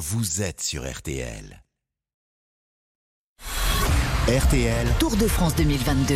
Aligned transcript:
vous 0.00 0.40
êtes 0.40 0.62
sur 0.62 0.90
RTL. 0.90 1.62
RTL, 4.28 4.86
Tour 4.98 5.14
de 5.16 5.26
France 5.28 5.54
2022 5.56 6.14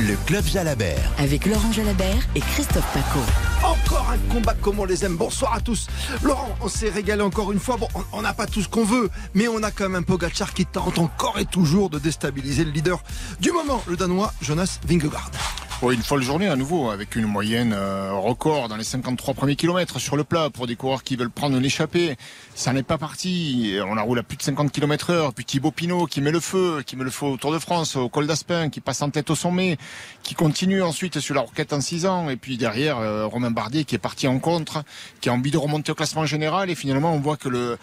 le 0.00 0.14
club 0.26 0.44
Jalabert. 0.44 1.10
avec 1.18 1.44
Laurent 1.44 1.72
Jalabert 1.72 2.22
et 2.36 2.40
Christophe 2.40 2.86
Paco. 2.94 3.18
Encore 3.64 4.08
un 4.12 4.32
combat 4.32 4.54
comme 4.54 4.78
on 4.78 4.84
les 4.84 5.04
aime. 5.04 5.16
Bonsoir 5.16 5.54
à 5.54 5.60
tous. 5.60 5.88
Laurent, 6.22 6.56
on 6.60 6.68
s'est 6.68 6.88
régalé 6.88 7.20
encore 7.22 7.50
une 7.50 7.58
fois. 7.58 7.76
Bon, 7.78 7.88
on- 8.12 8.22
n'a 8.22 8.32
pas 8.32 8.46
tout 8.46 8.62
ce 8.62 8.68
qu'on 8.68 8.84
veut, 8.84 9.10
mais 9.34 9.48
on 9.48 9.60
a 9.64 9.72
quand 9.72 9.88
même 9.88 9.96
un 9.96 10.02
Pogacar 10.02 10.54
qui 10.54 10.66
tente 10.66 10.98
encore 11.00 11.40
et 11.40 11.46
toujours 11.46 11.90
de 11.90 11.98
déstabiliser 11.98 12.64
le 12.64 12.70
leader 12.70 13.02
du 13.40 13.50
moment, 13.50 13.82
le 13.88 13.96
Danois 13.96 14.32
Jonas 14.40 14.78
Vingegaard. 14.86 15.32
Oui, 15.80 15.94
une 15.94 16.02
folle 16.02 16.22
journée 16.22 16.48
à 16.48 16.56
nouveau, 16.56 16.90
avec 16.90 17.14
une 17.14 17.26
moyenne 17.26 17.72
euh, 17.72 18.12
record 18.12 18.66
dans 18.66 18.76
les 18.76 18.82
53 18.82 19.34
premiers 19.34 19.54
kilomètres 19.54 20.00
sur 20.00 20.16
le 20.16 20.24
plat 20.24 20.50
pour 20.50 20.66
des 20.66 20.74
coureurs 20.74 21.04
qui 21.04 21.14
veulent 21.14 21.30
prendre 21.30 21.56
une 21.56 21.64
échappée. 21.64 22.16
Ça 22.56 22.72
n'est 22.72 22.82
pas 22.82 22.98
parti. 22.98 23.76
On 23.86 23.96
a 23.96 24.02
roulé 24.02 24.18
à 24.18 24.22
plus 24.24 24.36
de 24.36 24.42
50 24.42 24.72
km 24.72 25.10
heure. 25.10 25.32
Puis 25.32 25.44
Thibaut 25.44 25.70
Pinot 25.70 26.06
qui 26.06 26.20
met 26.20 26.32
le 26.32 26.40
feu, 26.40 26.82
qui 26.84 26.96
met 26.96 27.04
le 27.04 27.10
feu 27.10 27.26
au 27.26 27.36
Tour 27.36 27.52
de 27.52 27.60
France, 27.60 27.94
au 27.94 28.08
col 28.08 28.26
d'Aspin, 28.26 28.70
qui 28.70 28.80
passe 28.80 29.02
en 29.02 29.10
tête 29.10 29.30
au 29.30 29.36
sommet, 29.36 29.78
qui 30.24 30.34
continue 30.34 30.82
ensuite 30.82 31.20
sur 31.20 31.36
la 31.36 31.42
roquette 31.42 31.72
en 31.72 31.80
6 31.80 32.06
ans. 32.06 32.28
Et 32.28 32.36
puis 32.36 32.56
derrière, 32.56 32.98
euh, 32.98 33.26
Romain 33.26 33.52
Bardet 33.52 33.84
qui 33.84 33.94
est 33.94 33.98
parti 33.98 34.26
en 34.26 34.40
contre, 34.40 34.82
qui 35.20 35.28
a 35.28 35.32
envie 35.32 35.52
de 35.52 35.58
remonter 35.58 35.92
au 35.92 35.94
classement 35.94 36.26
général. 36.26 36.70
Et 36.70 36.74
finalement, 36.74 37.12
on 37.12 37.20
voit 37.20 37.36
que 37.36 37.48
le, 37.48 37.78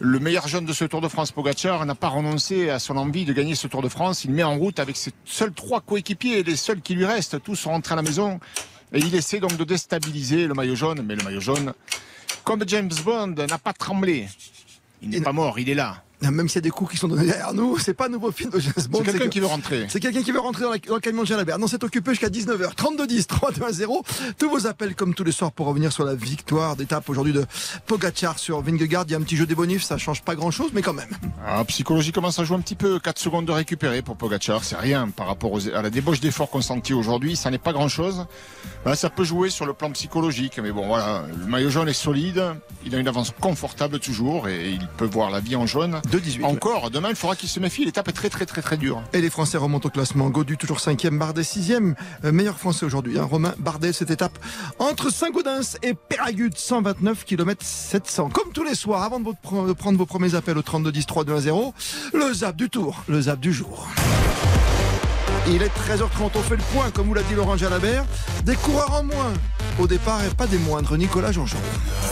le 0.00 0.18
meilleur 0.18 0.48
jeune 0.48 0.64
de 0.64 0.72
ce 0.72 0.84
Tour 0.84 1.00
de 1.00 1.08
France, 1.08 1.32
Pogacar, 1.32 1.84
n'a 1.86 1.94
pas 1.94 2.08
renoncé 2.08 2.70
à 2.70 2.78
son 2.78 2.96
envie 2.96 3.24
de 3.24 3.32
gagner 3.32 3.54
ce 3.54 3.66
Tour 3.66 3.82
de 3.82 3.88
France. 3.88 4.24
Il 4.24 4.32
met 4.32 4.42
en 4.42 4.56
route 4.56 4.80
avec 4.80 4.96
ses 4.96 5.12
seuls 5.24 5.52
trois 5.52 5.80
coéquipiers, 5.80 6.42
les 6.42 6.56
seuls 6.56 6.80
qui 6.80 6.94
lui 6.94 7.04
restent. 7.04 7.42
Tous 7.42 7.54
sont 7.54 7.70
rentrés 7.70 7.92
à 7.92 7.96
la 7.96 8.02
maison. 8.02 8.40
Et 8.92 8.98
il 8.98 9.14
essaie 9.14 9.40
donc 9.40 9.56
de 9.56 9.64
déstabiliser 9.64 10.46
le 10.46 10.54
maillot 10.54 10.74
jaune. 10.74 11.02
Mais 11.02 11.14
le 11.14 11.22
maillot 11.22 11.40
jaune, 11.40 11.74
comme 12.42 12.64
James 12.66 12.90
Bond, 13.04 13.34
n'a 13.48 13.58
pas 13.58 13.72
tremblé. 13.72 14.28
Il 15.02 15.10
n'est 15.10 15.20
pas 15.20 15.32
mort, 15.32 15.58
il 15.58 15.68
est 15.68 15.74
là. 15.74 16.02
Même 16.30 16.48
s'il 16.48 16.56
y 16.56 16.58
a 16.58 16.62
des 16.62 16.70
coups 16.70 16.92
qui 16.92 16.96
sont 16.96 17.08
donnés 17.08 17.26
derrière 17.26 17.54
nous, 17.54 17.78
c'est 17.84 17.94
pas 17.94 18.06
un 18.06 18.10
nouveau 18.10 18.30
film 18.32 18.50
de 18.50 18.58
James 18.60 18.72
Bond. 18.88 18.98
C'est 19.04 19.10
quelqu'un 19.12 19.24
que- 19.26 19.30
qui 19.30 19.40
veut 19.40 19.46
rentrer. 19.46 19.86
C'est 19.88 20.00
quelqu'un 20.00 20.22
qui 20.22 20.32
veut 20.32 20.40
rentrer 20.40 20.62
dans, 20.64 20.70
la- 20.72 20.78
dans 20.78 20.94
le 20.94 21.00
camion 21.00 21.22
de 21.22 21.26
Jalabert. 21.26 21.58
Non, 21.58 21.66
c'est 21.66 21.82
occupé 21.84 22.10
jusqu'à 22.12 22.28
19h. 22.28 22.74
32 22.74 23.06
10 23.06 23.26
3 23.26 23.50
0. 23.70 24.04
Tous 24.38 24.50
vos 24.50 24.66
appels 24.66 24.94
comme 24.94 25.14
tous 25.14 25.24
les 25.24 25.32
soirs 25.32 25.52
pour 25.52 25.66
revenir 25.66 25.92
sur 25.92 26.04
la 26.04 26.14
victoire 26.14 26.76
d'étape 26.76 27.08
aujourd'hui 27.08 27.32
de 27.32 27.44
Pogacar 27.86 28.38
sur 28.38 28.60
Vingegaard. 28.62 29.04
Il 29.08 29.12
y 29.12 29.14
a 29.14 29.18
un 29.18 29.22
petit 29.22 29.36
jeu 29.36 29.46
des 29.46 29.54
bonifs, 29.54 29.82
ça 29.82 29.98
change 29.98 30.22
pas 30.22 30.34
grand 30.34 30.50
chose, 30.50 30.70
mais 30.74 30.82
quand 30.82 30.92
même. 30.94 31.10
Ah, 31.46 31.64
psychologiquement, 31.64 32.30
ça 32.30 32.44
joue 32.44 32.54
un 32.54 32.60
petit 32.60 32.74
peu. 32.76 32.98
4 32.98 33.18
secondes 33.18 33.46
de 33.46 33.52
récupérer 33.52 34.02
pour 34.02 34.16
Pogacar, 34.16 34.64
c'est 34.64 34.76
rien 34.76 35.08
par 35.08 35.26
rapport 35.26 35.52
aux- 35.52 35.68
à 35.68 35.82
la 35.82 35.90
débauche 35.90 36.20
d'efforts 36.20 36.50
consentis 36.50 36.94
aujourd'hui. 36.94 37.36
Ça 37.36 37.50
n'est 37.50 37.58
pas 37.58 37.72
grand-chose. 37.72 38.26
Bah, 38.84 38.96
ça 38.96 39.10
peut 39.10 39.24
jouer 39.24 39.50
sur 39.50 39.66
le 39.66 39.72
plan 39.72 39.90
psychologique, 39.90 40.58
mais 40.62 40.70
bon, 40.72 40.86
voilà. 40.86 41.24
Le 41.38 41.46
maillot 41.46 41.70
jaune 41.70 41.88
est 41.88 41.92
solide. 41.92 42.42
Il 42.86 42.94
a 42.94 42.98
une 42.98 43.08
avance 43.08 43.32
confortable 43.40 43.98
toujours 43.98 44.48
et 44.48 44.70
il 44.70 44.86
peut 44.96 45.06
voir 45.06 45.30
la 45.30 45.40
vie 45.40 45.56
en 45.56 45.66
jaune. 45.66 46.00
2-18. 46.14 46.44
Encore, 46.44 46.90
demain, 46.90 47.08
il 47.10 47.16
faudra 47.16 47.36
qu'il 47.36 47.48
se 47.48 47.58
méfie. 47.60 47.84
L'étape 47.84 48.08
est 48.08 48.12
très, 48.12 48.28
très, 48.30 48.46
très, 48.46 48.62
très 48.62 48.76
dure. 48.76 49.02
Et 49.12 49.20
les 49.20 49.30
Français 49.30 49.58
remontent 49.58 49.88
au 49.88 49.90
classement. 49.90 50.28
Godu 50.30 50.56
toujours 50.56 50.78
5e, 50.78 51.18
Bardet 51.18 51.42
6e. 51.42 51.94
Euh, 52.24 52.32
meilleur 52.32 52.58
Français 52.58 52.86
aujourd'hui. 52.86 53.18
Hein. 53.18 53.24
Romain 53.24 53.54
Bardet, 53.58 53.92
cette 53.92 54.10
étape 54.10 54.38
entre 54.78 55.10
Saint-Gaudens 55.10 55.76
et 55.82 55.94
Péragude, 55.94 56.56
129 56.56 57.24
km 57.24 57.64
700. 57.64 58.28
Comme 58.30 58.52
tous 58.52 58.64
les 58.64 58.74
soirs, 58.74 59.02
avant 59.02 59.18
de, 59.18 59.24
votre 59.24 59.38
pre- 59.40 59.66
de 59.66 59.72
prendre 59.72 59.98
vos 59.98 60.06
premiers 60.06 60.34
appels 60.34 60.58
au 60.58 60.62
32 60.62 60.92
10 60.92 61.06
3 61.06 61.24
2 61.24 61.32
1 61.34 61.40
0, 61.40 61.74
le 62.12 62.32
zap 62.32 62.56
du 62.56 62.70
tour, 62.70 63.02
le 63.08 63.20
zap 63.22 63.40
du 63.40 63.52
jour. 63.52 63.88
Il 65.46 65.62
est 65.62 65.66
13h30, 65.68 66.30
on 66.36 66.40
fait 66.40 66.56
le 66.56 66.62
point, 66.72 66.90
comme 66.90 67.06
vous 67.08 67.14
l'a 67.14 67.22
dit 67.24 67.34
Laurent 67.34 67.56
Jalabert. 67.56 68.06
Des 68.44 68.54
coureurs 68.56 68.94
en 68.94 69.02
moins. 69.04 69.32
Au 69.80 69.88
départ, 69.88 70.24
et 70.24 70.28
pas 70.28 70.46
des 70.46 70.58
moindres, 70.58 70.96
Nicolas 70.96 71.32
Jean-Jean. 71.32 71.58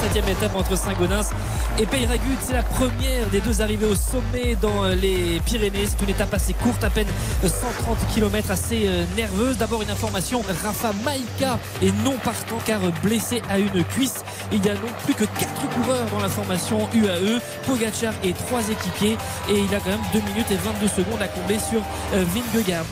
Septième 0.01 0.29
étape 0.29 0.57
entre 0.57 0.77
Saint-Gaudens 0.77 1.31
et 1.79 1.87
Peyragudes. 1.87 2.39
C'est 2.45 2.55
la 2.55 2.65
première 2.65 3.29
des 3.31 3.41
deux 3.41 3.61
arrivées 3.61 3.87
au 3.87 3.95
sommet 3.95 4.57
dans 4.61 4.85
euh, 4.85 4.97
les 4.97 5.41
Pyrénées. 5.45 5.87
C'est 5.87 6.03
une 6.03 6.11
étape 6.11 6.35
assez 6.35 6.55
courte, 6.55 6.83
à 6.83 6.91
peine 6.91 7.07
130 7.45 7.99
km, 8.13 8.51
assez 8.51 8.83
euh, 8.87 9.05
nerveuse. 9.17 9.59
D'abord 9.59 9.81
une 9.81 9.91
information, 9.91 10.43
Rafa 10.65 10.93
Maïka 11.05 11.61
est 11.81 11.93
non 12.05 12.17
partant 12.25 12.59
car 12.67 12.81
blessé 13.01 13.43
à 13.49 13.61
une 13.61 13.85
cuisse. 13.85 14.25
Il 14.51 14.65
y 14.65 14.69
a 14.69 14.75
donc 14.75 14.93
plus 15.05 15.15
que 15.15 15.25
4 15.25 15.69
coureurs 15.69 16.07
dans 16.11 16.21
la 16.21 16.29
formation 16.29 16.89
UAE. 16.93 17.39
Pogacar 17.67 18.13
et 18.25 18.33
trois 18.33 18.69
équipiers. 18.69 19.17
Et 19.49 19.61
il 19.61 19.73
a 19.75 19.79
quand 19.79 19.91
même 19.91 20.01
2 20.13 20.21
minutes 20.33 20.51
et 20.51 20.57
22 20.57 20.89
secondes 20.89 21.23
à 21.23 21.29
combler 21.29 21.61
sur 21.61 21.81
euh, 22.15 22.25
Vingegaard. 22.35 22.85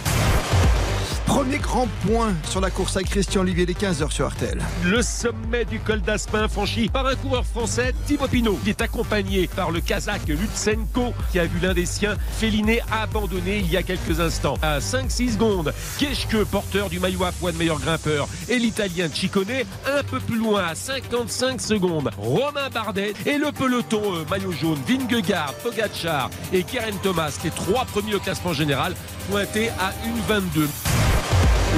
Premier 1.31 1.59
grand 1.59 1.87
point 2.05 2.35
sur 2.43 2.61
la 2.61 2.71
course 2.71 2.97
avec 2.97 3.09
Christian 3.09 3.43
Olivier, 3.43 3.65
les 3.65 3.75
15h 3.75 4.11
sur 4.11 4.29
RTL. 4.29 4.61
Le 4.85 5.01
sommet 5.01 5.65
du 5.65 5.79
col 5.79 6.01
d'Aspin 6.01 6.49
franchi 6.49 6.89
par 6.89 7.07
un 7.07 7.15
coureur 7.15 7.47
français, 7.47 7.95
Thibaut 8.05 8.27
Pinot. 8.27 8.59
Il 8.65 8.71
est 8.71 8.81
accompagné 8.81 9.47
par 9.47 9.71
le 9.71 9.81
Kazakh 9.81 10.27
Lutsenko 10.27 11.15
qui 11.31 11.39
a 11.39 11.45
vu 11.47 11.61
l'un 11.63 11.73
des 11.73 11.87
siens 11.87 12.17
féliné 12.33 12.81
abandonné 12.91 13.59
il 13.59 13.71
y 13.71 13.77
a 13.77 13.85
quelques 13.85 14.19
instants. 14.19 14.59
À 14.61 14.81
5-6 14.81 15.35
secondes, 15.35 15.73
Keshke, 16.01 16.43
porteur 16.51 16.89
du 16.89 16.99
maillot 16.99 17.23
à 17.23 17.31
poids 17.31 17.53
de 17.53 17.59
meilleur 17.59 17.79
grimpeur, 17.79 18.27
et 18.49 18.59
l'Italien 18.59 19.09
Ciccone 19.09 19.47
un 19.87 20.03
peu 20.03 20.19
plus 20.19 20.37
loin 20.37 20.65
à 20.65 20.75
55 20.75 21.61
secondes. 21.61 22.11
Romain 22.19 22.71
Bardet 22.75 23.15
et 23.25 23.39
le 23.39 23.53
peloton 23.53 24.03
euh, 24.17 24.25
maillot 24.29 24.51
jaune, 24.51 24.81
Vingegaard, 24.85 25.55
Pogacar 25.63 26.29
et 26.53 26.65
Keren 26.65 26.97
Thomas, 27.05 27.39
les 27.45 27.51
trois 27.51 27.85
premiers 27.85 28.17
au 28.17 28.21
classement 28.21 28.53
général, 28.53 28.97
pointés 29.29 29.69
à 29.79 29.93
1,22. 30.29 31.00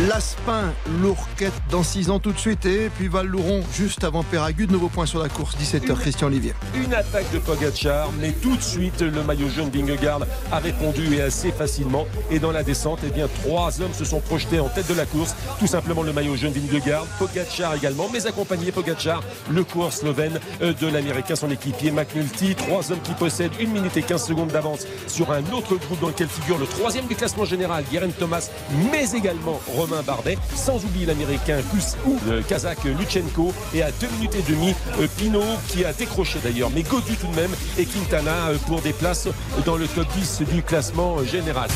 L'Aspin, 0.09 0.73
l'Ourquette 1.03 1.53
dans 1.71 1.83
6 1.83 2.09
ans 2.09 2.19
tout 2.19 2.33
de 2.33 2.39
suite 2.39 2.65
et 2.65 2.89
puis 2.97 3.09
Val-Louron 3.09 3.63
juste 3.75 4.05
avant 4.05 4.23
Péragude. 4.23 4.73
Nouveau 4.73 4.89
point 4.89 5.05
sur 5.05 5.23
la 5.23 5.29
course, 5.29 5.55
17h 5.59 5.95
Christian 5.97 6.29
Olivier. 6.29 6.55
Une 6.75 6.95
attaque 6.95 7.31
de 7.31 7.39
Pogacar, 7.39 8.11
mais 8.19 8.33
tout 8.33 8.57
de 8.57 8.63
suite 8.63 9.03
le 9.03 9.23
maillot 9.23 9.51
jaune 9.51 9.69
Vingegaard 9.69 10.23
a 10.51 10.59
répondu 10.61 11.15
et 11.15 11.21
assez 11.21 11.53
facilement. 11.53 12.07
Et 12.31 12.39
dans 12.39 12.53
la 12.53 12.63
descente, 12.63 13.01
eh 13.07 13.11
bien 13.11 13.29
trois 13.45 13.83
hommes 13.83 13.93
se 13.93 14.07
sont 14.07 14.21
projetés 14.21 14.61
en 14.61 14.71
tête 14.71 14.89
de 14.89 14.95
la 14.95 15.05
course. 15.05 15.37
Tout 15.59 15.67
simplement 15.67 16.03
le 16.03 16.15
maillot 16.15 16.37
jaune 16.37 16.55
Vingegaard, 16.55 17.05
Pogacar 17.19 17.75
également, 17.75 18.09
mais 18.11 18.27
accompagné 18.27 18.73
Pogacar, 18.73 19.23
le 19.51 19.63
coureur 19.63 19.93
slovène 19.93 20.41
euh, 20.63 20.73
de 20.73 20.87
l'américain, 20.87 21.37
son 21.37 21.51
équipier 21.51 21.91
McNulty. 21.91 22.55
Trois 22.55 22.91
hommes 22.91 23.03
qui 23.05 23.13
possèdent 23.13 23.53
1 23.61 23.67
minute 23.67 23.97
et 23.99 24.03
15 24.03 24.25
secondes 24.25 24.53
d'avance 24.53 24.87
sur 25.07 25.31
un 25.33 25.45
autre 25.53 25.77
groupe 25.77 26.01
dans 26.01 26.09
lequel 26.09 26.29
figure 26.29 26.57
le 26.57 26.67
troisième 26.67 27.07
du 27.07 27.15
classement 27.15 27.45
général, 27.45 27.85
Guerin 27.93 28.09
Thomas, 28.19 28.49
mais 28.91 29.11
également 29.13 29.61
Romain 29.83 30.03
Bardet, 30.03 30.39
sans 30.55 30.85
oublier 30.85 31.07
l'américain 31.07 31.59
Kus 31.73 31.97
ou 32.07 32.17
le 32.29 32.41
kazakh 32.43 32.85
Luchenko. 32.85 33.53
Et 33.75 33.83
à 33.83 33.91
2 33.91 34.07
minutes 34.19 34.37
et 34.37 34.51
demie, 34.51 34.75
euh, 35.01 35.09
Pinot 35.17 35.43
qui 35.69 35.85
a 35.85 35.93
décroché 35.93 36.39
d'ailleurs, 36.43 36.71
mais 36.71 36.83
Godu 36.83 37.17
tout 37.17 37.27
de 37.27 37.35
même, 37.35 37.51
et 37.77 37.85
Quintana 37.85 38.51
euh, 38.51 38.59
pour 38.69 38.81
des 38.81 38.93
places 38.93 39.29
dans 39.67 39.77
le 39.77 39.89
top 39.89 40.07
10 40.15 40.43
du 40.53 40.63
classement 40.63 41.17
euh, 41.19 41.25
général. 41.25 41.69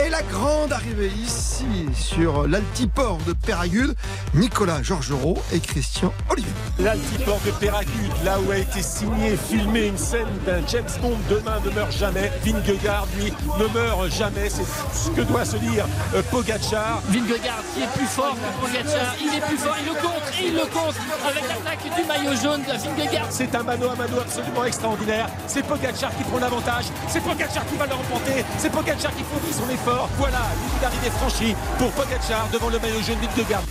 Et 0.00 0.08
la 0.08 0.22
grande 0.22 0.72
arrivée 0.72 1.12
ici 1.22 1.66
sur 1.94 2.48
l'altiport 2.48 3.18
de 3.26 3.34
Péragude, 3.34 3.94
Nicolas 4.32 4.82
Georgerot 4.82 5.36
et 5.52 5.60
Christian 5.60 6.14
Olivier. 6.30 6.50
L'altiport 6.78 7.38
de 7.44 7.50
Péragude, 7.50 8.24
là 8.24 8.38
où 8.40 8.50
a 8.50 8.56
été 8.56 8.82
signé, 8.82 9.36
filmé 9.36 9.88
une 9.88 9.98
scène 9.98 10.26
d'un 10.46 10.66
James 10.68 10.88
Bond, 11.02 11.18
demain 11.28 11.60
ne 11.62 11.70
meurt 11.70 11.92
jamais. 11.92 12.32
Vingegaard, 12.42 13.06
lui, 13.18 13.34
ne 13.58 13.66
meurt 13.66 14.10
jamais. 14.10 14.48
C'est 14.48 14.64
ce 14.64 15.10
que 15.10 15.20
doit 15.20 15.44
se 15.44 15.58
dire 15.58 15.86
euh, 16.14 16.22
Pogacar. 16.30 17.02
Vingegaard 17.08 17.62
qui 17.74 17.82
est 17.82 17.92
plus 17.94 18.06
fort 18.06 18.34
que 18.34 18.66
Pogacar, 18.66 19.14
il 19.20 19.36
est 19.36 19.46
plus 19.46 19.58
fort, 19.58 19.76
il 19.78 19.86
le 19.86 19.92
et 19.92 20.48
il 20.48 20.54
le 20.54 20.66
contre 20.72 21.00
avec 21.28 21.42
l'attaque 21.42 21.84
du 21.94 22.04
maillot 22.06 22.40
jaune 22.40 22.62
de 22.62 22.72
Vingegaard. 22.72 23.26
C'est 23.28 23.54
un 23.54 23.62
mano 23.62 23.90
à 23.90 23.96
mano 23.96 24.20
absolument 24.20 24.64
extraordinaire. 24.64 25.28
C'est 25.46 25.62
Pogacar 25.66 26.16
qui 26.16 26.24
prend 26.24 26.38
l'avantage. 26.38 26.86
C'est 27.08 27.20
Pogacar 27.20 27.66
qui 27.66 27.76
va 27.76 27.86
le 27.86 27.94
remporter. 27.94 28.42
C'est 28.56 28.72
Pogacar 28.72 29.14
qui 29.14 29.22
fournit 29.24 29.52
son 29.52 29.68
effort. 29.68 29.81
Voilà, 29.84 30.38
ligne 30.38 30.80
d'arrivée 30.80 31.10
franchie 31.10 31.56
pour 31.78 31.90
Pogacar 31.92 32.48
devant 32.52 32.68
le 32.68 32.78
maillot 32.78 33.02
jaune 33.02 33.16
Vingegaard. 33.36 33.62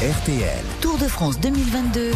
RTL, 0.00 0.64
Tour 0.80 0.98
de 0.98 1.08
France 1.08 1.40
2022. 1.40 2.12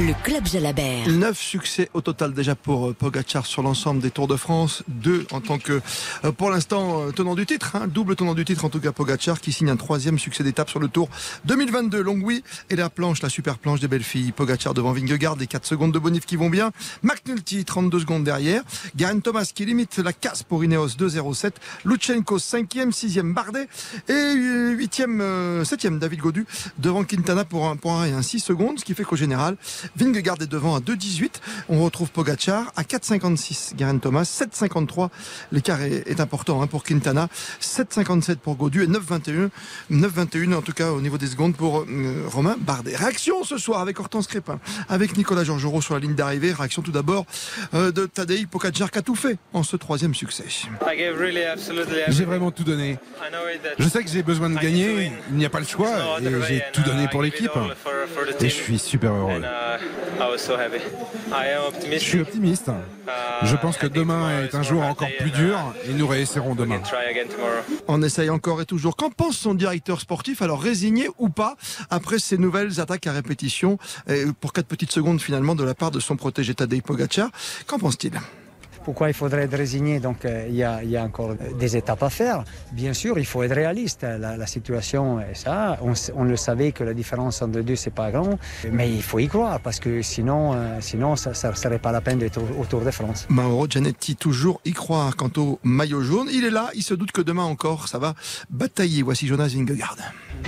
Le 0.00 0.14
club 0.22 0.46
Jalabert. 0.46 1.08
9 1.08 1.36
succès 1.36 1.90
au 1.92 2.00
total 2.00 2.32
déjà 2.32 2.54
pour 2.54 2.90
euh, 2.90 2.94
Pogacar 2.94 3.44
sur 3.46 3.62
l'ensemble 3.62 4.00
des 4.00 4.12
Tours 4.12 4.28
de 4.28 4.36
France. 4.36 4.84
Deux 4.86 5.26
en 5.32 5.40
tant 5.40 5.58
que, 5.58 5.80
euh, 6.24 6.30
pour 6.30 6.50
l'instant, 6.50 7.02
euh, 7.02 7.10
tenant 7.10 7.34
du 7.34 7.46
titre. 7.46 7.74
hein, 7.74 7.88
double 7.88 8.14
tenant 8.14 8.34
du 8.34 8.44
titre 8.44 8.64
en 8.64 8.68
tout 8.68 8.78
cas 8.78 8.92
Pogacar 8.92 9.40
qui 9.40 9.50
signe 9.50 9.70
un 9.70 9.76
troisième 9.76 10.16
succès 10.16 10.44
d'étape 10.44 10.70
sur 10.70 10.78
le 10.78 10.86
Tour 10.86 11.08
2022. 11.46 12.00
Longwy 12.00 12.44
et 12.70 12.76
la 12.76 12.90
planche, 12.90 13.22
la 13.22 13.28
super 13.28 13.58
planche 13.58 13.80
des 13.80 13.88
belles 13.88 14.04
filles. 14.04 14.30
Pogacar 14.30 14.72
devant 14.72 14.92
Vingegaard, 14.92 15.34
les 15.34 15.48
4 15.48 15.66
secondes 15.66 15.90
de 15.90 15.98
bonif 15.98 16.26
qui 16.26 16.36
vont 16.36 16.48
bien. 16.48 16.70
McNulty 17.02 17.64
32 17.64 17.98
secondes 17.98 18.22
derrière. 18.22 18.62
Garen 18.94 19.20
Thomas 19.20 19.50
qui 19.52 19.64
limite 19.66 19.98
la 19.98 20.12
casse 20.12 20.44
pour 20.44 20.62
Ineos 20.62 20.90
2-0-7. 20.90 21.54
Lutsenko 21.84 22.38
5e, 22.38 22.92
6e 22.92 23.32
Bardet 23.32 23.66
et 24.08 24.12
8e, 24.12 25.64
7e 25.64 25.98
David 25.98 26.20
Godu 26.20 26.46
devant 26.78 27.02
Quintana 27.02 27.44
pour 27.44 27.66
un, 27.68 27.74
pour 27.74 27.94
un 27.94 28.02
rien 28.02 28.22
6 28.22 28.38
secondes. 28.38 28.78
Ce 28.78 28.84
qui 28.84 28.94
fait 28.94 29.02
qu'au 29.02 29.16
général, 29.16 29.56
Vingegaard 29.96 30.36
est 30.40 30.46
devant 30.46 30.76
à 30.76 30.80
2,18. 30.80 31.30
On 31.68 31.82
retrouve 31.84 32.10
Pogachar 32.10 32.72
à 32.76 32.82
4,56. 32.82 33.76
Garen 33.76 34.00
Thomas, 34.00 34.22
7,53. 34.22 35.08
L'écart 35.52 35.82
est, 35.82 36.04
est 36.06 36.20
important 36.20 36.62
hein, 36.62 36.66
pour 36.66 36.84
Quintana. 36.84 37.28
7,57 37.60 38.36
pour 38.36 38.56
Gaudu 38.56 38.82
et 38.82 38.86
9,21. 38.86 39.50
9,21 39.90 40.54
en 40.54 40.62
tout 40.62 40.72
cas 40.72 40.90
au 40.92 41.00
niveau 41.00 41.18
des 41.18 41.26
secondes 41.26 41.56
pour 41.56 41.80
euh, 41.80 42.24
Romain 42.26 42.56
Bardet. 42.60 42.96
Réaction 42.96 43.44
ce 43.44 43.58
soir 43.58 43.80
avec 43.80 43.98
Hortense 44.00 44.26
Crépin, 44.26 44.60
avec 44.88 45.16
Nicolas 45.16 45.44
Georgerot 45.44 45.80
sur 45.80 45.94
la 45.94 46.00
ligne 46.00 46.14
d'arrivée. 46.14 46.52
Réaction 46.52 46.82
tout 46.82 46.92
d'abord 46.92 47.26
euh, 47.74 47.92
de 47.92 48.06
Tadej 48.06 48.46
Pogacar 48.46 48.90
qui 48.90 48.98
a 48.98 49.02
tout 49.02 49.14
fait 49.14 49.38
en 49.52 49.62
ce 49.62 49.76
troisième 49.76 50.14
succès. 50.14 50.44
J'ai 52.08 52.24
vraiment 52.24 52.50
tout 52.50 52.64
donné. 52.64 52.98
Je 53.78 53.88
sais 53.88 54.02
que 54.02 54.10
j'ai 54.10 54.22
besoin 54.22 54.50
de 54.50 54.58
gagner, 54.58 55.12
il 55.30 55.36
n'y 55.36 55.44
a 55.44 55.50
pas 55.50 55.60
le 55.60 55.66
choix, 55.66 56.20
et 56.20 56.42
j'ai 56.48 56.62
tout 56.72 56.82
donné 56.82 57.08
pour 57.08 57.22
l'équipe. 57.22 57.50
Et 58.40 58.48
je 58.48 58.54
suis 58.54 58.78
super 58.78 59.12
heureux. 59.12 59.42
Je 61.92 61.98
suis 61.98 62.20
optimiste. 62.20 62.70
Je 63.42 63.56
pense 63.56 63.76
que 63.76 63.86
demain 63.86 64.42
est 64.42 64.54
un 64.54 64.62
jour 64.62 64.82
encore 64.82 65.08
plus 65.18 65.30
dur 65.30 65.58
et 65.88 65.92
nous 65.92 66.06
réessaierons 66.06 66.54
demain. 66.54 66.80
On 67.86 68.02
essaye 68.02 68.30
encore 68.30 68.60
et 68.60 68.66
toujours. 68.66 68.96
Qu'en 68.96 69.10
pense 69.10 69.36
son 69.36 69.54
directeur 69.54 70.00
sportif 70.00 70.42
Alors 70.42 70.60
résigné 70.60 71.08
ou 71.18 71.28
pas 71.28 71.56
après 71.90 72.18
ces 72.18 72.38
nouvelles 72.38 72.80
attaques 72.80 73.06
à 73.06 73.12
répétition 73.12 73.78
pour 74.40 74.52
4 74.52 74.66
petites 74.66 74.92
secondes 74.92 75.20
finalement 75.20 75.54
de 75.54 75.64
la 75.64 75.74
part 75.74 75.90
de 75.90 76.00
son 76.00 76.16
protégé 76.16 76.54
Tadej 76.54 76.82
Pogacar 76.82 77.30
Qu'en 77.66 77.78
pense-t-il? 77.78 78.12
Pourquoi 78.84 79.08
il 79.08 79.14
faudrait 79.14 79.42
être 79.42 79.56
résigné? 79.56 80.00
Donc 80.00 80.24
euh, 80.24 80.46
il 80.48 80.54
y, 80.54 80.64
a, 80.64 80.82
il 80.82 80.90
y, 80.90 80.96
a, 80.96 81.02
encore 81.02 81.34
des 81.58 81.76
étapes 81.76 82.02
à 82.02 82.10
faire. 82.10 82.44
Bien 82.72 82.92
sûr, 82.92 83.18
il 83.18 83.26
faut 83.26 83.42
être 83.42 83.54
réaliste. 83.54 84.02
La, 84.02 84.36
la 84.36 84.46
situation 84.46 85.20
est 85.20 85.34
ça. 85.34 85.78
On, 85.82 85.92
on, 86.14 86.24
le 86.24 86.36
savait 86.36 86.72
que 86.72 86.84
la 86.84 86.94
différence 86.94 87.42
entre 87.42 87.58
les 87.58 87.64
deux, 87.64 87.76
c'est 87.76 87.94
pas 87.94 88.10
grand. 88.10 88.38
Mais 88.70 88.90
il 88.90 89.02
faut 89.02 89.18
y 89.18 89.28
croire 89.28 89.60
parce 89.60 89.80
que 89.80 90.02
sinon, 90.02 90.52
euh, 90.54 90.78
sinon 90.80 91.16
ça 91.16 91.30
ne 91.30 91.54
serait 91.54 91.78
pas 91.78 91.92
la 91.92 92.00
peine 92.00 92.18
d'être 92.18 92.38
au, 92.38 92.62
au, 92.62 92.64
Tour 92.64 92.82
de 92.82 92.90
France. 92.90 93.26
Mauro 93.30 93.66
Gianetti, 93.66 94.14
toujours 94.16 94.60
y 94.64 94.72
croire 94.72 95.16
quant 95.16 95.30
au 95.36 95.58
maillot 95.62 96.02
jaune. 96.02 96.28
Il 96.30 96.44
est 96.44 96.50
là, 96.50 96.70
il 96.74 96.82
se 96.82 96.94
doute 96.94 97.12
que 97.12 97.22
demain 97.22 97.44
encore, 97.44 97.88
ça 97.88 97.98
va 97.98 98.14
batailler. 98.50 99.02
Voici 99.02 99.26
Jonas 99.26 99.48
Vingegaard. 99.48 99.96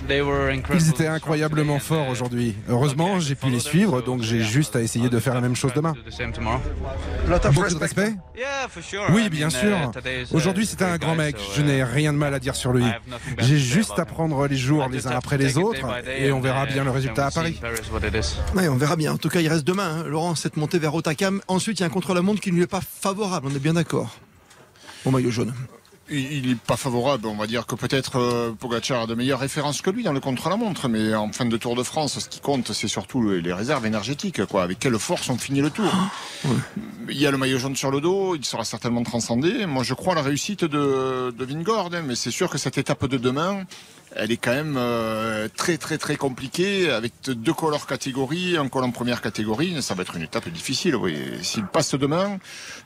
Ils 0.09 0.89
étaient 0.89 1.07
incroyablement 1.07 1.79
forts 1.79 2.09
aujourd'hui. 2.09 2.55
Heureusement, 2.69 3.21
j'ai 3.21 3.35
pu 3.35 3.49
les 3.49 3.61
suivre, 3.61 4.03
donc 4.03 4.23
j'ai 4.23 4.43
juste 4.43 4.77
à 4.77 4.83
essayer 4.83 5.09
de 5.09 5.19
faire 5.19 5.35
la 5.35 5.41
même 5.41 5.57
chose 5.57 5.73
demain. 5.75 5.95
Beaucoup 7.53 7.75
de 7.75 7.79
respect 7.79 8.15
Oui, 9.11 9.29
bien 9.29 9.51
sûr. 9.51 9.93
Aujourd'hui, 10.33 10.67
c'était 10.67 10.85
un 10.85 10.99
grand 10.99 11.15
mec. 11.15 11.37
Je 11.55 11.63
n'ai 11.63 11.83
rien 11.83 12.13
de 12.13 12.19
mal 12.19 12.35
à 12.35 12.39
dire 12.39 12.55
sur 12.55 12.73
lui. 12.73 12.85
J'ai 13.39 13.59
juste 13.59 13.99
à 13.99 14.05
prendre 14.05 14.47
les 14.47 14.57
jours 14.57 14.89
les 14.89 15.07
uns 15.07 15.11
après 15.11 15.39
les 15.39 15.59
autres 15.59 15.87
et 16.09 16.33
on 16.33 16.41
verra 16.41 16.67
bien 16.67 16.85
le 16.85 16.91
résultat 16.91 17.27
à 17.27 17.31
Paris. 17.31 17.61
Oui, 18.55 18.69
on 18.69 18.77
verra 18.77 18.97
bien. 18.97 19.13
En 19.13 19.19
tout 19.19 19.29
cas, 19.29 19.41
il 19.41 19.49
reste 19.49 19.65
demain. 19.65 20.01
Hein. 20.01 20.05
Laurent, 20.05 20.35
cette 20.35 20.57
montée 20.57 20.79
vers 20.79 20.95
Otakam. 20.95 21.41
Ensuite, 21.49 21.79
il 21.79 21.83
y 21.83 21.85
a 21.85 21.87
un 21.87 21.91
contre-la-montre 21.91 22.41
qui 22.41 22.51
ne 22.51 22.57
lui 22.57 22.63
est 22.63 22.69
pas 22.69 22.81
favorable. 22.81 23.49
On 23.51 23.55
est 23.55 23.61
bien 23.61 23.75
d'accord. 23.75 24.17
Au 25.05 25.11
maillot 25.11 25.31
jaune 25.31 25.55
il 26.11 26.49
n'est 26.49 26.55
pas 26.55 26.77
favorable. 26.77 27.27
On 27.27 27.37
va 27.37 27.47
dire 27.47 27.67
que 27.67 27.75
peut-être 27.75 28.17
euh, 28.17 28.53
Pogacar 28.53 29.03
a 29.03 29.07
de 29.07 29.15
meilleures 29.15 29.41
références 29.41 29.81
que 29.83 29.91
lui 29.91 30.03
dans 30.03 30.13
le 30.13 30.21
contre-la-montre, 30.21 30.89
mais 30.89 31.15
en 31.15 31.31
fin 31.33 31.47
de 31.47 31.57
Tour 31.57 31.77
de 31.77 31.83
France, 31.83 32.19
ce 32.19 32.29
qui 32.29 32.41
compte, 32.41 32.73
c'est 32.73 32.89
surtout 32.89 33.31
les 33.31 33.53
réserves 33.53 33.87
énergétiques. 33.87 34.45
Quoi. 34.47 34.63
Avec 34.63 34.79
quelle 34.79 34.99
force 34.99 35.29
on 35.31 35.39
finit 35.39 35.61
le 35.61 35.71
tour 35.71 35.93
Il 37.09 37.19
y 37.19 37.27
a 37.27 37.31
le 37.31 37.39
maillot 37.39 37.59
jaune 37.59 37.77
sur 37.77 37.91
le 37.91 38.01
dos, 38.01 38.35
il 38.35 38.45
sera 38.45 38.65
certainement 38.65 39.03
transcendé. 39.03 39.67
Moi, 39.67 39.83
je 39.83 39.95
crois 39.95 40.13
à 40.13 40.17
la 40.17 40.23
réussite 40.23 40.65
de, 40.65 41.33
de 41.37 41.45
Vingord, 41.45 41.91
hein, 41.93 42.03
mais 42.07 42.15
c'est 42.15 42.31
sûr 42.31 42.51
que 42.51 42.59
cette 42.59 42.79
étape 42.79 43.07
de 43.07 43.17
demain, 43.17 43.65
elle 44.17 44.33
est 44.33 44.37
quand 44.37 44.53
même 44.53 44.77
euh, 44.77 45.49
très 45.57 45.79
très 45.79 45.99
très 45.99 46.17
compliquée 46.17 46.91
avec 46.91 47.13
deux 47.27 47.53
cols 47.53 47.75
hors 47.75 47.87
catégorie, 47.87 48.57
un 48.57 48.69
col 48.69 48.85
en 48.85 48.91
première 48.91 49.21
catégorie. 49.23 49.83
Ça 49.83 49.95
va 49.95 50.03
être 50.03 50.17
une 50.17 50.23
étape 50.23 50.49
difficile. 50.49 50.97
Oui. 50.97 51.17
S'il 51.43 51.67
passe 51.67 51.95
demain, 51.95 52.39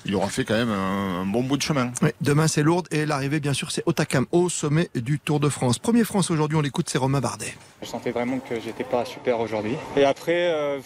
il 0.04 0.14
aura 0.14 0.28
fait 0.28 0.44
quand 0.44 0.54
même 0.54 0.70
un, 0.70 1.22
un 1.22 1.26
bon 1.26 1.42
bout 1.42 1.56
de 1.56 1.62
chemin. 1.62 1.92
Oui, 2.02 2.10
demain 2.20 2.48
c'est 2.48 2.62
lourd 2.62 2.84
et 2.90 3.06
l'arrivée 3.06 3.40
bien 3.40 3.52
sûr 3.52 3.70
c'est 3.70 3.82
Otakam 3.86 4.26
au 4.32 4.48
sommet 4.48 4.90
du 4.94 5.18
Tour 5.18 5.40
de 5.40 5.48
France. 5.48 5.78
Premier 5.78 6.04
France 6.04 6.30
aujourd'hui, 6.30 6.56
on 6.56 6.60
l'écoute, 6.60 6.88
c'est 6.88 6.98
Romain 6.98 7.20
Bardet. 7.20 7.54
Je 7.82 7.86
sentais 7.86 8.10
vraiment 8.10 8.38
que 8.38 8.60
j'étais 8.60 8.84
pas 8.84 9.04
super 9.04 9.40
aujourd'hui. 9.40 9.76
Et 9.96 10.04
après, 10.04 10.52
euh, 10.52 10.78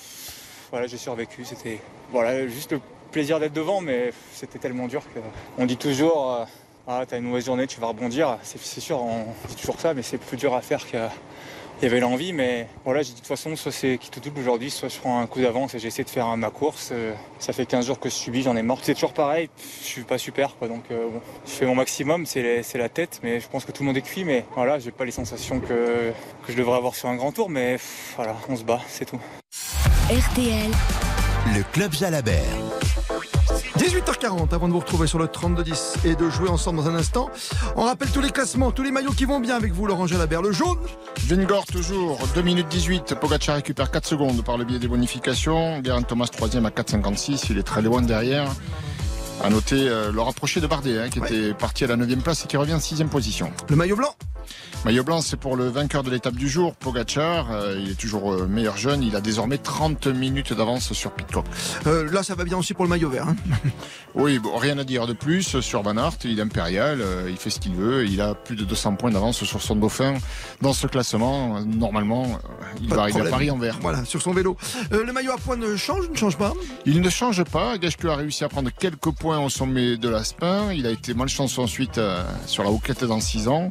voilà, 0.71 0.87
j'ai 0.87 0.97
survécu. 0.97 1.45
C'était 1.45 1.81
voilà 2.13 2.47
juste 2.49 2.73
le 2.73 2.81
plaisir 3.13 3.41
d'être 3.41 3.53
devant, 3.53 3.81
mais 3.81 4.13
c'était 4.35 4.59
tellement 4.59 4.87
dur 4.89 5.03
que 5.15 5.21
on 5.57 5.67
dit 5.67 5.77
toujours. 5.77 6.35
Euh, 6.35 6.45
ah, 6.91 7.05
t'as 7.07 7.19
une 7.19 7.25
mauvaise 7.25 7.45
journée, 7.45 7.67
tu 7.67 7.81
vas 7.81 7.89
rebondir. 7.89 8.39
C'est 8.43 8.81
sûr, 8.81 9.05
c'est 9.47 9.57
toujours 9.57 9.79
ça, 9.79 9.93
mais 9.93 10.03
c'est 10.03 10.17
plus 10.17 10.39
dur 10.39 10.55
à 10.55 10.63
faire 10.63 10.87
qu'il 10.87 10.99
y 11.83 11.87
avait 11.87 12.01
l'envie. 12.01 12.33
Mais 12.33 12.67
voilà, 12.87 13.03
j'ai 13.03 13.11
dit 13.11 13.17
de 13.17 13.19
toute 13.19 13.27
façon, 13.27 13.55
soit 13.57 13.73
c'est 13.73 13.99
qui 13.99 14.09
te 14.09 14.21
double 14.21 14.41
aujourd'hui, 14.41 14.71
soit 14.71 14.89
je 14.89 14.99
prends 14.99 15.21
un 15.21 15.27
coup 15.27 15.43
d'avance 15.43 15.75
et 15.75 15.79
j'essaie 15.79 16.03
de 16.03 16.09
faire 16.09 16.35
ma 16.39 16.49
course. 16.49 16.95
Ça 17.39 17.53
fait 17.53 17.67
15 17.67 17.87
jours 17.87 18.01
que 18.01 18.09
je 18.09 18.15
subis, 18.15 18.43
j'en 18.43 18.57
ai 18.57 18.63
marre. 18.63 18.79
C'est 18.81 18.95
toujours 18.95 19.13
pareil, 19.13 19.51
je 19.83 19.87
suis 19.87 20.03
pas 20.03 20.17
super, 20.17 20.57
quoi. 20.57 20.69
Donc 20.69 20.85
euh, 20.91 21.11
bon, 21.11 21.21
je 21.45 21.51
fais 21.51 21.67
mon 21.67 21.75
maximum, 21.75 22.25
c'est 22.25 22.65
la 22.75 22.89
tête, 22.89 23.21
mais 23.23 23.39
je 23.39 23.49
pense 23.49 23.67
que 23.67 23.73
tout 23.73 23.83
le 23.83 23.89
monde 23.89 23.99
est 23.99 24.03
cuit. 24.03 24.25
Mais 24.25 24.47
voilà, 24.55 24.79
j'ai 24.79 24.91
pas 24.91 25.05
les 25.05 25.13
sensations 25.13 25.61
que, 25.61 26.11
que 26.47 26.53
je 26.53 26.57
devrais 26.57 26.79
avoir 26.79 26.95
sur 26.95 27.11
un 27.11 27.17
grand 27.17 27.33
tour, 27.33 27.51
mais 27.51 27.77
voilà, 28.17 28.35
on 28.49 28.57
se 28.57 28.65
bat, 28.65 28.81
c'est 28.89 29.05
tout. 29.05 29.21
RTL, 30.11 30.71
le 31.55 31.63
Club 31.71 31.93
Jalabert. 31.93 32.68
18h40 33.89 34.53
avant 34.53 34.69
de 34.69 34.75
vous 34.75 34.81
retrouver 34.81 35.07
sur 35.07 35.19
le 35.19 35.25
32-10 35.25 36.07
et 36.07 36.15
de 36.15 36.29
jouer 36.29 36.51
ensemble 36.51 36.79
dans 36.79 36.91
un 36.91 36.95
instant. 36.95 37.31
On 37.75 37.85
rappelle 37.85 38.11
tous 38.11 38.21
les 38.21 38.29
classements, 38.29 38.71
tous 38.71 38.83
les 38.83 38.91
maillots 38.91 39.13
qui 39.13 39.25
vont 39.25 39.41
bien 39.41 39.57
avec 39.57 39.73
vous, 39.73 39.87
Laurent 39.87 40.07
Jalabert. 40.07 40.43
Le 40.43 40.53
jaune 40.53 40.77
Vingor 41.27 41.65
toujours, 41.65 42.19
2 42.35 42.43
minutes 42.43 42.69
18. 42.69 43.15
Pogacar 43.15 43.57
récupère 43.57 43.91
4 43.91 44.07
secondes 44.07 44.45
par 44.45 44.59
le 44.59 44.67
biais 44.67 44.79
des 44.79 44.89
bonifications. 44.89 45.81
Guerin 45.81 46.03
Thomas 46.03 46.27
3 46.27 46.57
à 46.57 46.69
4,56. 46.69 47.47
Il 47.49 47.57
est 47.57 47.63
très 47.63 47.81
loin 47.81 48.03
derrière. 48.03 48.51
À 49.43 49.49
noter 49.49 49.89
euh, 49.89 50.13
le 50.13 50.21
rapproché 50.21 50.61
de 50.61 50.67
Bardet, 50.67 50.99
hein, 50.99 51.09
qui 51.09 51.21
ouais. 51.21 51.33
était 51.33 51.55
parti 51.55 51.85
à 51.85 51.87
la 51.87 51.97
9 51.97 52.15
place 52.19 52.45
et 52.45 52.47
qui 52.47 52.59
revient 52.59 52.75
en 52.75 52.81
6 52.81 53.03
position. 53.05 53.51
Le 53.71 53.77
maillot 53.77 53.97
blanc 53.97 54.15
Maillot 54.85 55.03
blanc, 55.03 55.21
c'est 55.21 55.37
pour 55.37 55.57
le 55.57 55.69
vainqueur 55.69 56.05
de 56.05 56.11
l'étape 56.11 56.37
du 56.37 56.49
jour, 56.49 56.75
Pogacar. 56.77 57.51
Euh, 57.51 57.77
il 57.81 57.91
est 57.91 57.99
toujours 57.99 58.33
euh, 58.33 58.47
meilleur 58.47 58.77
jeune. 58.77 59.03
Il 59.03 59.17
a 59.17 59.21
désormais 59.21 59.59
30 59.59 60.07
minutes 60.07 60.53
d'avance 60.53 60.93
sur 60.93 61.11
Pitcock. 61.11 61.45
Euh, 61.87 62.09
là, 62.13 62.23
ça 62.23 62.37
va 62.37 62.45
bien 62.45 62.57
aussi 62.57 62.75
pour 62.75 62.85
le 62.85 62.91
maillot 62.91 63.11
vert. 63.11 63.27
Hein 63.29 63.37
oui, 64.15 64.39
bon, 64.39 64.57
rien 64.57 64.79
à 64.79 64.85
dire 64.85 65.09
de 65.09 65.15
plus 65.15 65.61
sur 65.61 65.83
Van 65.83 65.97
Aert. 65.97 66.19
Il 66.25 66.39
est 66.39 66.43
impérial, 66.43 67.01
euh, 67.01 67.27
il 67.29 67.37
fait 67.37 67.51
ce 67.51 67.59
qu'il 67.59 67.75
veut. 67.75 68.07
Il 68.07 68.21
a 68.21 68.35
plus 68.35 68.55
de 68.55 68.65
200 68.65 68.95
points 68.95 69.11
d'avance 69.11 69.43
sur 69.43 69.61
son 69.61 69.75
dauphin. 69.75 70.15
Dans 70.63 70.73
ce 70.73 70.87
classement, 70.87 71.61
normalement, 71.65 72.39
il 72.81 72.89
Pas 72.89 72.97
va 72.97 73.03
arriver 73.03 73.21
à. 73.21 73.31
Paris 73.31 73.51
en 73.51 73.59
vert. 73.59 73.79
Voilà, 73.83 74.05
sur 74.05 74.23
son 74.23 74.33
vélo. 74.33 74.57
Le 74.93 75.13
maillot 75.13 75.33
à 75.33 75.39
points 75.39 75.57
ne 75.57 75.75
change, 75.77 76.09
ne 76.09 76.17
change 76.17 76.39
pas 76.39 76.53
Il 76.87 77.01
ne 77.01 77.11
change 77.11 77.43
pas. 77.45 77.79
Gachku 77.79 78.09
a 78.09 78.17
réussi 78.17 78.45
à 78.45 78.49
prendre 78.49 78.71
quelques 78.71 79.11
points 79.11 79.41
au 79.41 79.49
sommet 79.49 79.97
de 79.97 80.09
l'Aspin. 80.09 80.73
Il 80.73 80.87
a 80.87 80.91
été 80.91 81.15
malchanceux 81.15 81.63
ensuite 81.63 82.01
sur 82.47 82.63
la 82.63 82.71
houquette 82.71 83.05
dans 83.05 83.21
6 83.21 83.49
ans. 83.49 83.71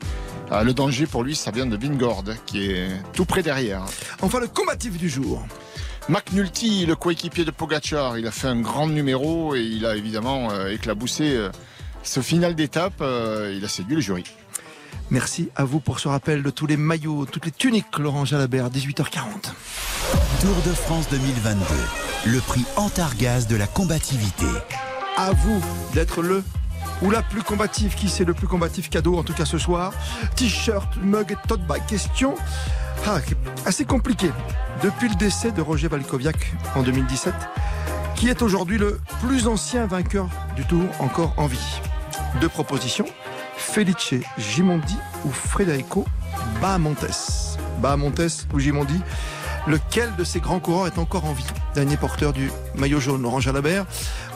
Euh, 0.51 0.63
le 0.63 0.73
danger 0.73 1.05
pour 1.07 1.23
lui, 1.23 1.35
ça 1.35 1.51
vient 1.51 1.65
de 1.65 1.75
Vingord, 1.77 2.23
qui 2.45 2.71
est 2.71 2.87
tout 3.13 3.25
près 3.25 3.43
derrière. 3.43 3.83
Enfin, 4.21 4.39
le 4.39 4.47
combatif 4.47 4.97
du 4.97 5.09
jour. 5.09 5.45
McNulty, 6.09 6.85
le 6.85 6.95
coéquipier 6.95 7.43
de 7.43 7.51
Pogachar, 7.51 8.17
il 8.17 8.25
a 8.27 8.31
fait 8.31 8.47
un 8.47 8.61
grand 8.61 8.87
numéro 8.87 9.55
et 9.55 9.61
il 9.61 9.85
a 9.85 9.95
évidemment 9.97 10.51
euh, 10.51 10.69
éclaboussé 10.69 11.35
euh, 11.35 11.49
ce 12.01 12.21
final 12.21 12.55
d'étape. 12.55 13.01
euh, 13.01 13.53
il 13.57 13.65
a 13.65 13.67
séduit 13.67 13.95
le 13.95 14.01
jury. 14.01 14.23
Merci 15.09 15.49
à 15.55 15.65
vous 15.65 15.81
pour 15.81 15.99
ce 15.99 16.07
rappel 16.07 16.43
de 16.43 16.49
tous 16.49 16.65
les 16.65 16.77
maillots, 16.77 17.25
toutes 17.25 17.45
les 17.45 17.51
tuniques, 17.51 17.97
Laurent 17.97 18.23
Jalabert, 18.23 18.69
18h40. 18.69 19.51
Tour 20.39 20.55
de 20.65 20.71
France 20.73 21.09
2022. 21.09 22.31
Le 22.31 22.39
prix 22.39 22.63
Antargaz 22.77 23.47
de 23.47 23.55
la 23.57 23.67
combativité. 23.67 24.45
À 25.17 25.31
vous 25.31 25.61
d'être 25.93 26.21
le 26.21 26.41
ou 27.01 27.09
la 27.11 27.21
plus 27.21 27.43
combative. 27.43 27.95
Qui 27.95 28.09
c'est 28.09 28.25
le 28.25 28.33
plus 28.33 28.47
combatif 28.47 28.89
cadeau, 28.89 29.17
en 29.17 29.23
tout 29.23 29.33
cas 29.33 29.45
ce 29.45 29.57
soir? 29.57 29.93
T-shirt, 30.35 30.97
mug 31.01 31.31
et 31.31 31.47
tote 31.47 31.65
bag. 31.65 31.85
Question 31.87 32.35
ah, 33.05 33.19
assez 33.65 33.85
compliquée. 33.85 34.31
Depuis 34.83 35.07
le 35.07 35.15
décès 35.15 35.51
de 35.51 35.61
Roger 35.61 35.87
Valkoviak 35.87 36.53
en 36.75 36.83
2017, 36.83 37.33
qui 38.15 38.27
est 38.27 38.41
aujourd'hui 38.41 38.77
le 38.77 38.99
plus 39.21 39.47
ancien 39.47 39.85
vainqueur 39.85 40.27
du 40.55 40.65
Tour 40.65 40.83
encore 40.99 41.33
en 41.37 41.47
vie? 41.47 41.79
Deux 42.41 42.49
propositions. 42.49 43.05
Felice 43.55 44.15
Gimondi 44.37 44.97
ou 45.25 45.31
Federico 45.31 46.05
Bahamontes? 46.61 47.57
Bahamontes 47.79 48.47
ou 48.53 48.59
Gimondi 48.59 49.01
Lequel 49.67 50.15
de 50.15 50.23
ces 50.23 50.39
grands 50.39 50.59
coureurs 50.59 50.87
est 50.87 50.97
encore 50.97 51.25
en 51.25 51.33
vie? 51.33 51.45
Dernier 51.75 51.97
porteur 51.97 52.33
du 52.33 52.51
maillot 52.75 52.99
jaune, 52.99 53.21
Laurent 53.21 53.41
Jalabert. 53.41 53.85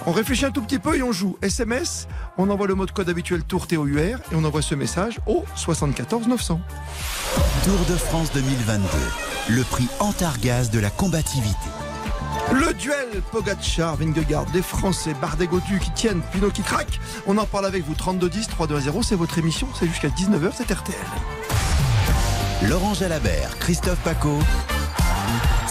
On 0.07 0.11
réfléchit 0.11 0.45
un 0.45 0.51
tout 0.51 0.61
petit 0.61 0.79
peu 0.79 0.97
et 0.97 1.03
on 1.03 1.11
joue. 1.11 1.37
SMS, 1.41 2.07
on 2.37 2.49
envoie 2.49 2.67
le 2.67 2.73
mot 2.73 2.85
de 2.85 2.91
code 2.91 3.09
habituel 3.09 3.43
Tour 3.43 3.67
TOUR 3.67 3.87
et 3.87 4.15
on 4.33 4.43
envoie 4.43 4.61
ce 4.61 4.73
message 4.73 5.19
au 5.27 5.45
74 5.55 6.27
900. 6.27 6.59
Tour 7.63 7.79
de 7.87 7.95
France 7.95 8.31
2022. 8.33 8.83
Le 9.49 9.63
prix 9.63 9.87
Antargaz 9.99 10.71
de 10.71 10.79
la 10.79 10.89
combativité. 10.89 11.69
Le 12.51 12.73
duel 12.73 13.21
Pogacar, 13.31 13.95
Vingegaard, 13.95 14.45
des 14.47 14.61
Français, 14.61 15.13
Bardet 15.21 15.47
qui 15.47 15.91
tiennent, 15.91 16.21
Pinot 16.31 16.49
qui 16.49 16.63
craque. 16.63 16.99
On 17.27 17.37
en 17.37 17.45
parle 17.45 17.65
avec 17.65 17.85
vous 17.85 17.93
32 17.93 18.29
10 18.29 18.47
32 18.47 18.79
0, 18.79 19.03
c'est 19.03 19.15
votre 19.15 19.37
émission, 19.37 19.67
c'est 19.77 19.87
jusqu'à 19.87 20.09
19h, 20.09 20.51
c'est 20.55 20.71
RTL. 20.71 20.95
Laurent 22.67 22.93
Jalabert, 22.93 23.57
Christophe 23.59 23.99
Paco. 23.99 24.39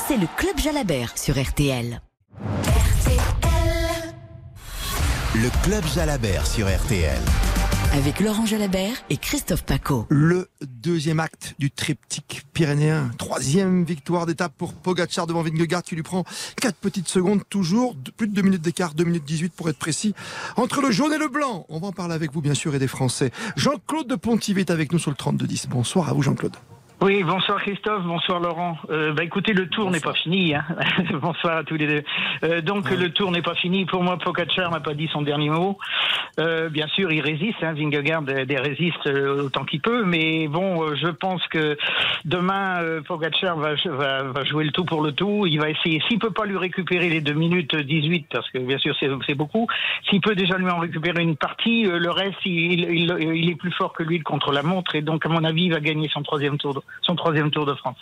c'est 0.08 0.16
le 0.16 0.26
Club 0.37 0.58
Jalabert 0.58 1.18
sur 1.18 1.40
RTL. 1.40 2.00
Le 5.37 5.49
Club 5.62 5.84
Jalabert 5.87 6.44
sur 6.44 6.66
RTL. 6.66 7.20
Avec 7.92 8.18
Laurent 8.18 8.46
Jalabert 8.46 8.96
et 9.10 9.16
Christophe 9.16 9.62
Paco. 9.62 10.04
Le 10.08 10.49
deuxième 10.60 11.20
acte 11.20 11.54
du 11.60 11.70
triptyque 11.70 12.42
pyrénéen. 12.52 13.12
Troisième 13.16 13.84
victoire 13.84 14.26
d'étape 14.26 14.52
pour 14.58 14.75
Pogacar 14.75 15.28
devant 15.28 15.42
Vingegaard 15.42 15.84
qui 15.84 15.94
lui 15.94 16.02
prend 16.02 16.25
4 16.60 16.75
petites 16.75 17.06
secondes 17.06 17.42
toujours. 17.49 17.94
Plus 18.16 18.26
de 18.26 18.34
2 18.34 18.42
minutes 18.42 18.62
d'écart, 18.62 18.92
2 18.94 19.04
minutes 19.04 19.25
18 19.25 19.52
pour 19.52 19.68
être 19.68 19.78
précis. 19.78 20.16
Entre 20.56 20.82
le 20.82 20.90
jaune 20.90 21.12
et 21.12 21.18
le 21.18 21.28
blanc. 21.28 21.64
On 21.68 21.78
va 21.78 21.87
en 21.87 21.92
parler 21.92 22.14
avec 22.14 22.32
vous 22.32 22.40
bien 22.40 22.54
sûr 22.54 22.75
et 22.75 22.80
des 22.80 22.88
Français. 22.88 23.30
Jean-Claude 23.54 24.08
de 24.08 24.16
Pontivy 24.16 24.58
est 24.58 24.70
avec 24.70 24.92
nous 24.92 24.99
sur 24.99 25.12
le 25.12 25.16
32-10. 25.16 25.68
Bonsoir 25.68 26.08
à 26.08 26.12
vous 26.12 26.22
Jean-Claude. 26.22 26.56
Oui, 27.02 27.23
bonsoir 27.25 27.59
Christophe, 27.62 28.02
bonsoir 28.02 28.40
Laurent. 28.40 28.76
Euh, 28.90 29.14
bah 29.14 29.25
écoutez, 29.25 29.54
le 29.54 29.71
tour 29.71 29.90
n'est 29.90 30.00
pas 30.00 30.12
fini. 30.12 30.54
Hein. 30.54 30.64
bonsoir 31.23 31.57
à 31.57 31.64
tous 31.64 31.76
les 31.76 31.87
deux. 31.87 32.02
Euh, 32.45 32.61
donc 32.61 32.90
le 32.90 33.11
tour 33.11 33.30
n'est 33.30 33.40
pas 33.40 33.54
fini. 33.54 33.87
Pour 33.87 34.02
moi, 34.02 34.19
Pogacar 34.19 34.71
n'a 34.71 34.80
pas 34.80 34.92
dit 34.92 35.09
son 35.11 35.23
dernier 35.23 35.49
mot. 35.49 35.78
Euh, 36.38 36.69
bien 36.69 36.87
sûr, 36.88 37.11
il 37.11 37.23
résiste. 37.23 37.62
Hein. 37.62 37.73
Vingegaard 37.73 38.25
résiste 38.26 39.07
euh, 39.07 39.45
autant 39.45 39.64
qu'il 39.64 39.80
peut. 39.80 40.04
Mais 40.04 40.47
bon, 40.49 40.83
euh, 40.83 40.95
je 40.95 41.07
pense 41.07 41.47
que 41.47 41.78
demain, 42.26 42.83
euh, 42.83 43.00
Pogacar 43.00 43.57
va, 43.57 43.76
va, 43.87 44.23
va, 44.25 44.45
jouer 44.45 44.64
le 44.64 44.71
tout 44.71 44.85
pour 44.85 45.00
le 45.00 45.12
tout. 45.12 45.47
Il 45.47 45.59
va 45.59 45.71
essayer. 45.71 46.02
S'il 46.07 46.19
peut 46.19 46.33
pas 46.33 46.45
lui 46.45 46.59
récupérer 46.59 47.09
les 47.09 47.23
2 47.23 47.33
minutes 47.33 47.76
18, 47.76 48.26
parce 48.30 48.50
que 48.50 48.59
bien 48.59 48.76
sûr 48.76 48.95
c'est 48.99 49.35
beaucoup. 49.35 49.69
S'il 50.11 50.21
peut 50.21 50.35
déjà 50.35 50.59
lui 50.59 50.69
en 50.69 50.80
récupérer 50.80 51.23
une 51.23 51.37
partie, 51.37 51.85
le 51.85 52.11
reste, 52.11 52.45
il, 52.45 52.80
il, 52.90 53.16
il, 53.21 53.50
est 53.50 53.54
plus 53.54 53.73
fort 53.73 53.95
que 53.95 54.02
lui 54.02 54.21
contre 54.21 54.52
la 54.52 54.62
montre. 54.62 54.95
Et 54.97 55.00
donc, 55.00 55.25
à 55.25 55.30
mon 55.30 55.45
avis, 55.45 55.64
il 55.64 55.73
va 55.73 55.80
gagner 55.80 56.11
son 56.12 56.23
troisième 56.23 56.59
tour 56.59 56.83
son 57.02 57.16
troisième 57.16 57.50
Tour 57.50 57.66
de 57.66 57.75
France. 57.75 57.99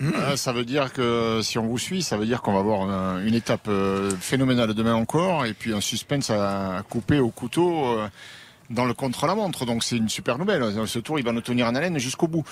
Mmh. 0.00 0.36
ça 0.36 0.52
veut 0.52 0.64
dire 0.64 0.92
que 0.92 1.40
si 1.42 1.58
on 1.58 1.66
vous 1.66 1.78
suit, 1.78 2.02
ça 2.02 2.16
veut 2.16 2.26
dire 2.26 2.40
qu'on 2.40 2.52
va 2.52 2.60
avoir 2.60 3.18
une, 3.18 3.34
étape 3.34 3.66
euh, 3.66 4.10
phénoménale 4.20 4.72
demain 4.72 4.94
encore, 4.94 5.44
et 5.44 5.54
puis 5.54 5.74
un 5.74 5.80
suspense 5.80 6.30
à 6.30 6.82
couper 6.88 7.18
au 7.18 7.30
couteau. 7.30 7.98
Dans 8.70 8.84
le 8.84 8.92
contre-la-montre. 8.92 9.64
Donc 9.64 9.82
c'est 9.82 9.96
une 9.96 10.08
super 10.08 10.38
nouvelle. 10.38 10.62
Ce 10.86 10.98
tour, 10.98 11.18
il 11.18 11.24
va 11.24 11.32
nous 11.32 11.40
tenir 11.40 11.66
en 11.66 11.74
haleine 11.74 11.98
jusqu'au 11.98 12.28
bout. 12.28 12.44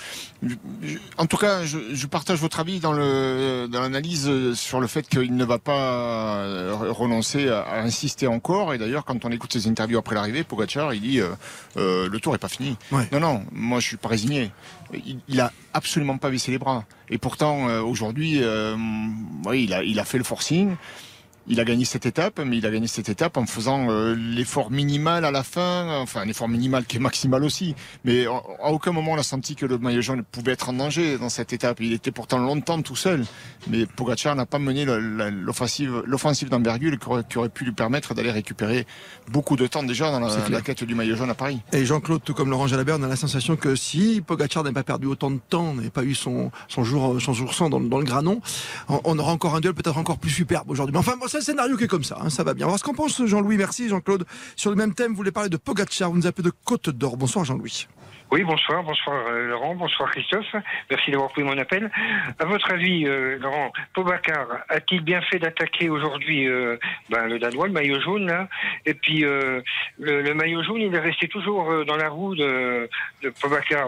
En 1.17 1.25
tout 1.27 1.37
cas, 1.37 1.63
je, 1.63 1.77
je, 1.93 2.07
partage 2.07 2.39
votre 2.39 2.59
avis 2.59 2.79
dans 2.79 2.93
le 2.93 3.67
dans 3.69 3.81
l'analyse 3.81 4.53
sur 4.53 4.79
le 4.79 4.87
fait 4.87 5.07
qu'il 5.07 5.35
ne 5.35 5.45
va 5.45 5.59
pas 5.59 6.37
euh, 6.37 6.73
renoncer 6.89 7.49
à, 7.49 7.81
insister 7.81 8.27
encore. 8.27 8.73
Et 8.73 8.77
d'ailleurs, 8.77 9.05
quand 9.05 9.25
on 9.25 9.31
écoute 9.31 9.53
ses 9.53 9.67
interviews 9.67 9.99
après 9.99 10.15
l'arrivée, 10.15 10.43
Pogacar, 10.43 10.93
il 10.93 11.01
dit 11.01 11.19
euh, 11.19 11.29
euh, 11.77 12.09
le 12.09 12.19
tour 12.19 12.33
est 12.35 12.39
pas 12.39 12.47
fini. 12.47 12.77
Non, 13.11 13.19
non, 13.19 13.43
moi 13.51 13.79
je 13.79 13.87
suis 13.87 13.97
pas 13.97 14.09
résigné. 14.09 14.51
Il, 14.93 15.19
il 15.27 15.39
a 15.39 15.51
absolument 15.73 16.17
pas 16.17 16.29
baissé 16.29 16.51
les 16.51 16.57
bras. 16.57 16.85
Et 17.09 17.17
pourtant, 17.17 17.69
euh, 17.69 17.81
aujourd'hui, 17.81 18.39
euh, 18.41 18.75
oui, 19.45 19.63
il 19.63 19.73
a, 19.73 19.83
il 19.83 19.99
a 19.99 20.05
fait 20.05 20.17
le 20.17 20.23
forcing 20.23 20.75
il 21.47 21.59
a 21.59 21.65
gagné 21.65 21.85
cette 21.85 22.05
étape, 22.05 22.39
mais 22.45 22.57
il 22.57 22.65
a 22.65 22.71
gagné 22.71 22.87
cette 22.87 23.09
étape 23.09 23.37
en 23.37 23.45
faisant 23.45 23.89
euh, 23.89 24.15
l'effort 24.15 24.71
minimal 24.71 25.25
à 25.25 25.31
la 25.31 25.43
fin, 25.43 25.99
enfin 26.01 26.21
un 26.21 26.27
effort 26.27 26.49
minimal 26.49 26.85
qui 26.85 26.97
est 26.97 26.99
maximal 26.99 27.43
aussi. 27.43 27.75
Mais 28.03 28.25
à 28.25 28.71
aucun 28.71 28.91
moment 28.91 29.13
on 29.13 29.17
a 29.17 29.23
senti 29.23 29.55
que 29.55 29.65
le 29.65 29.77
maillot 29.77 30.01
jaune 30.01 30.23
pouvait 30.23 30.53
être 30.53 30.69
en 30.69 30.73
danger 30.73 31.17
dans 31.17 31.29
cette 31.29 31.53
étape. 31.53 31.79
Il 31.79 31.93
était 31.93 32.11
pourtant 32.11 32.37
longtemps 32.37 32.81
tout 32.81 32.95
seul, 32.95 33.25
mais 33.69 33.85
Pogacar 33.85 34.35
n'a 34.35 34.45
pas 34.45 34.59
mené 34.59 34.85
l'offensive, 34.85 36.03
l'offensive 36.05 36.49
d'envergure 36.49 36.97
qui, 37.29 37.37
aurait 37.37 37.49
pu 37.49 37.65
lui 37.65 37.71
permettre 37.71 38.13
d'aller 38.13 38.31
récupérer 38.31 38.85
beaucoup 39.29 39.55
de 39.55 39.67
temps 39.67 39.83
déjà 39.83 40.11
dans 40.11 40.19
la, 40.19 40.61
quête 40.61 40.83
du 40.83 40.95
maillot 40.95 41.15
jaune 41.15 41.29
à 41.29 41.35
Paris. 41.35 41.61
Et 41.71 41.85
Jean-Claude, 41.85 42.21
tout 42.23 42.33
comme 42.33 42.49
Laurent 42.49 42.67
Jalabert, 42.67 42.97
on 42.99 43.03
a 43.03 43.07
la 43.07 43.15
sensation 43.15 43.55
que 43.55 43.75
si 43.75 44.21
Pogacar 44.25 44.63
n'avait 44.63 44.73
pas 44.73 44.83
perdu 44.83 45.07
autant 45.07 45.31
de 45.31 45.39
temps, 45.49 45.73
n'avait 45.73 45.89
pas 45.89 46.03
eu 46.03 46.15
son, 46.15 46.51
son 46.67 46.83
jour, 46.83 47.21
son 47.21 47.33
jour 47.33 47.53
sans 47.53 47.69
dans, 47.69 47.79
le 47.79 48.03
granon, 48.03 48.41
on, 48.89 49.17
aura 49.17 49.31
encore 49.31 49.55
un 49.55 49.59
duel 49.59 49.73
peut-être 49.73 49.97
encore 49.97 50.17
plus 50.17 50.29
superbe 50.29 50.69
aujourd'hui. 50.69 50.93
Mais 50.93 50.99
enfin, 50.99 51.15
c'est 51.41 51.51
un 51.51 51.53
scénario 51.53 51.77
qui 51.77 51.83
est 51.83 51.87
comme 51.87 52.03
ça, 52.03 52.17
hein, 52.19 52.29
ça 52.29 52.43
va 52.43 52.53
bien. 52.53 52.65
Alors, 52.65 52.79
ce 52.79 52.83
qu'on 52.83 52.93
pense, 52.93 53.23
Jean-Louis, 53.23 53.57
merci 53.57 53.89
Jean-Claude. 53.89 54.25
Sur 54.55 54.71
le 54.71 54.75
même 54.75 54.93
thème, 54.93 55.11
vous 55.11 55.17
voulez 55.17 55.31
parler 55.31 55.49
de 55.49 55.57
Pogacar, 55.57 56.09
vous 56.09 56.17
nous 56.17 56.27
appelez 56.27 56.43
de 56.43 56.53
Côte 56.65 56.89
d'Or. 56.89 57.15
Bonsoir 57.15 57.45
Jean-Louis. 57.45 57.87
Oui, 58.31 58.43
bonsoir, 58.43 58.83
bonsoir 58.83 59.25
euh, 59.27 59.47
Laurent, 59.47 59.75
bonsoir 59.75 60.11
Christophe. 60.11 60.53
Merci 60.89 61.11
d'avoir 61.11 61.29
pris 61.29 61.43
mon 61.43 61.57
appel. 61.57 61.89
À 62.39 62.45
votre 62.45 62.71
avis, 62.71 63.05
euh, 63.05 63.37
Laurent, 63.39 63.71
Pogacar 63.93 64.47
a-t-il 64.67 65.01
bien 65.01 65.21
fait 65.21 65.39
d'attaquer 65.39 65.89
aujourd'hui 65.89 66.47
euh, 66.47 66.77
ben, 67.09 67.27
le 67.27 67.39
Danois, 67.39 67.67
le 67.67 67.73
maillot 67.73 68.01
jaune 68.01 68.25
là? 68.25 68.49
Et 68.85 68.95
puis 68.95 69.21
le, 69.21 70.33
maillot 70.33 70.63
jaune, 70.63 70.81
il 70.81 70.93
est 70.93 70.99
resté 70.99 71.29
toujours 71.29 71.85
dans 71.85 71.95
la 71.95 72.09
roue 72.09 72.35
de, 72.35 72.89
Pogacar. 73.39 73.87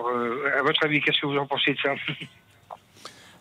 à 0.58 0.62
votre 0.62 0.86
avis, 0.86 1.02
qu'est-ce 1.02 1.20
que 1.20 1.28
vous 1.28 1.38
en 1.38 1.48
pensez 1.48 1.74
de 1.74 1.80
ça? 1.80 1.96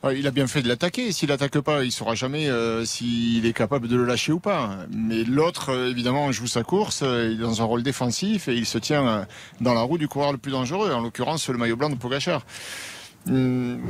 Il 0.04 0.26
a 0.26 0.30
bien 0.30 0.46
fait 0.46 0.62
de 0.62 0.68
l'attaquer. 0.68 1.12
S'il 1.12 1.32
attaque 1.32 1.58
pas, 1.60 1.84
il 1.84 1.92
saura 1.92 2.14
jamais 2.14 2.48
euh, 2.48 2.84
s'il 2.84 3.44
est 3.46 3.52
capable 3.52 3.88
de 3.88 3.96
le 3.96 4.04
lâcher 4.04 4.32
ou 4.32 4.38
pas. 4.38 4.78
Mais 4.90 5.24
l'autre, 5.24 5.70
euh, 5.70 5.90
évidemment, 5.90 6.30
joue 6.30 6.46
sa 6.46 6.62
course. 6.62 7.00
Euh, 7.02 7.30
il 7.32 7.40
est 7.40 7.42
dans 7.42 7.62
un 7.62 7.64
rôle 7.64 7.82
défensif 7.82 8.48
et 8.48 8.54
il 8.54 8.66
se 8.66 8.78
tient 8.78 9.26
dans 9.60 9.74
la 9.74 9.82
roue 9.82 9.98
du 9.98 10.08
coureur 10.08 10.32
le 10.32 10.38
plus 10.38 10.52
dangereux. 10.52 10.92
En 10.92 11.00
l'occurrence, 11.00 11.48
le 11.48 11.58
maillot 11.58 11.76
blanc 11.76 11.90
de 11.90 11.96
Pogachar. 11.96 12.44
Hum, 13.26 13.80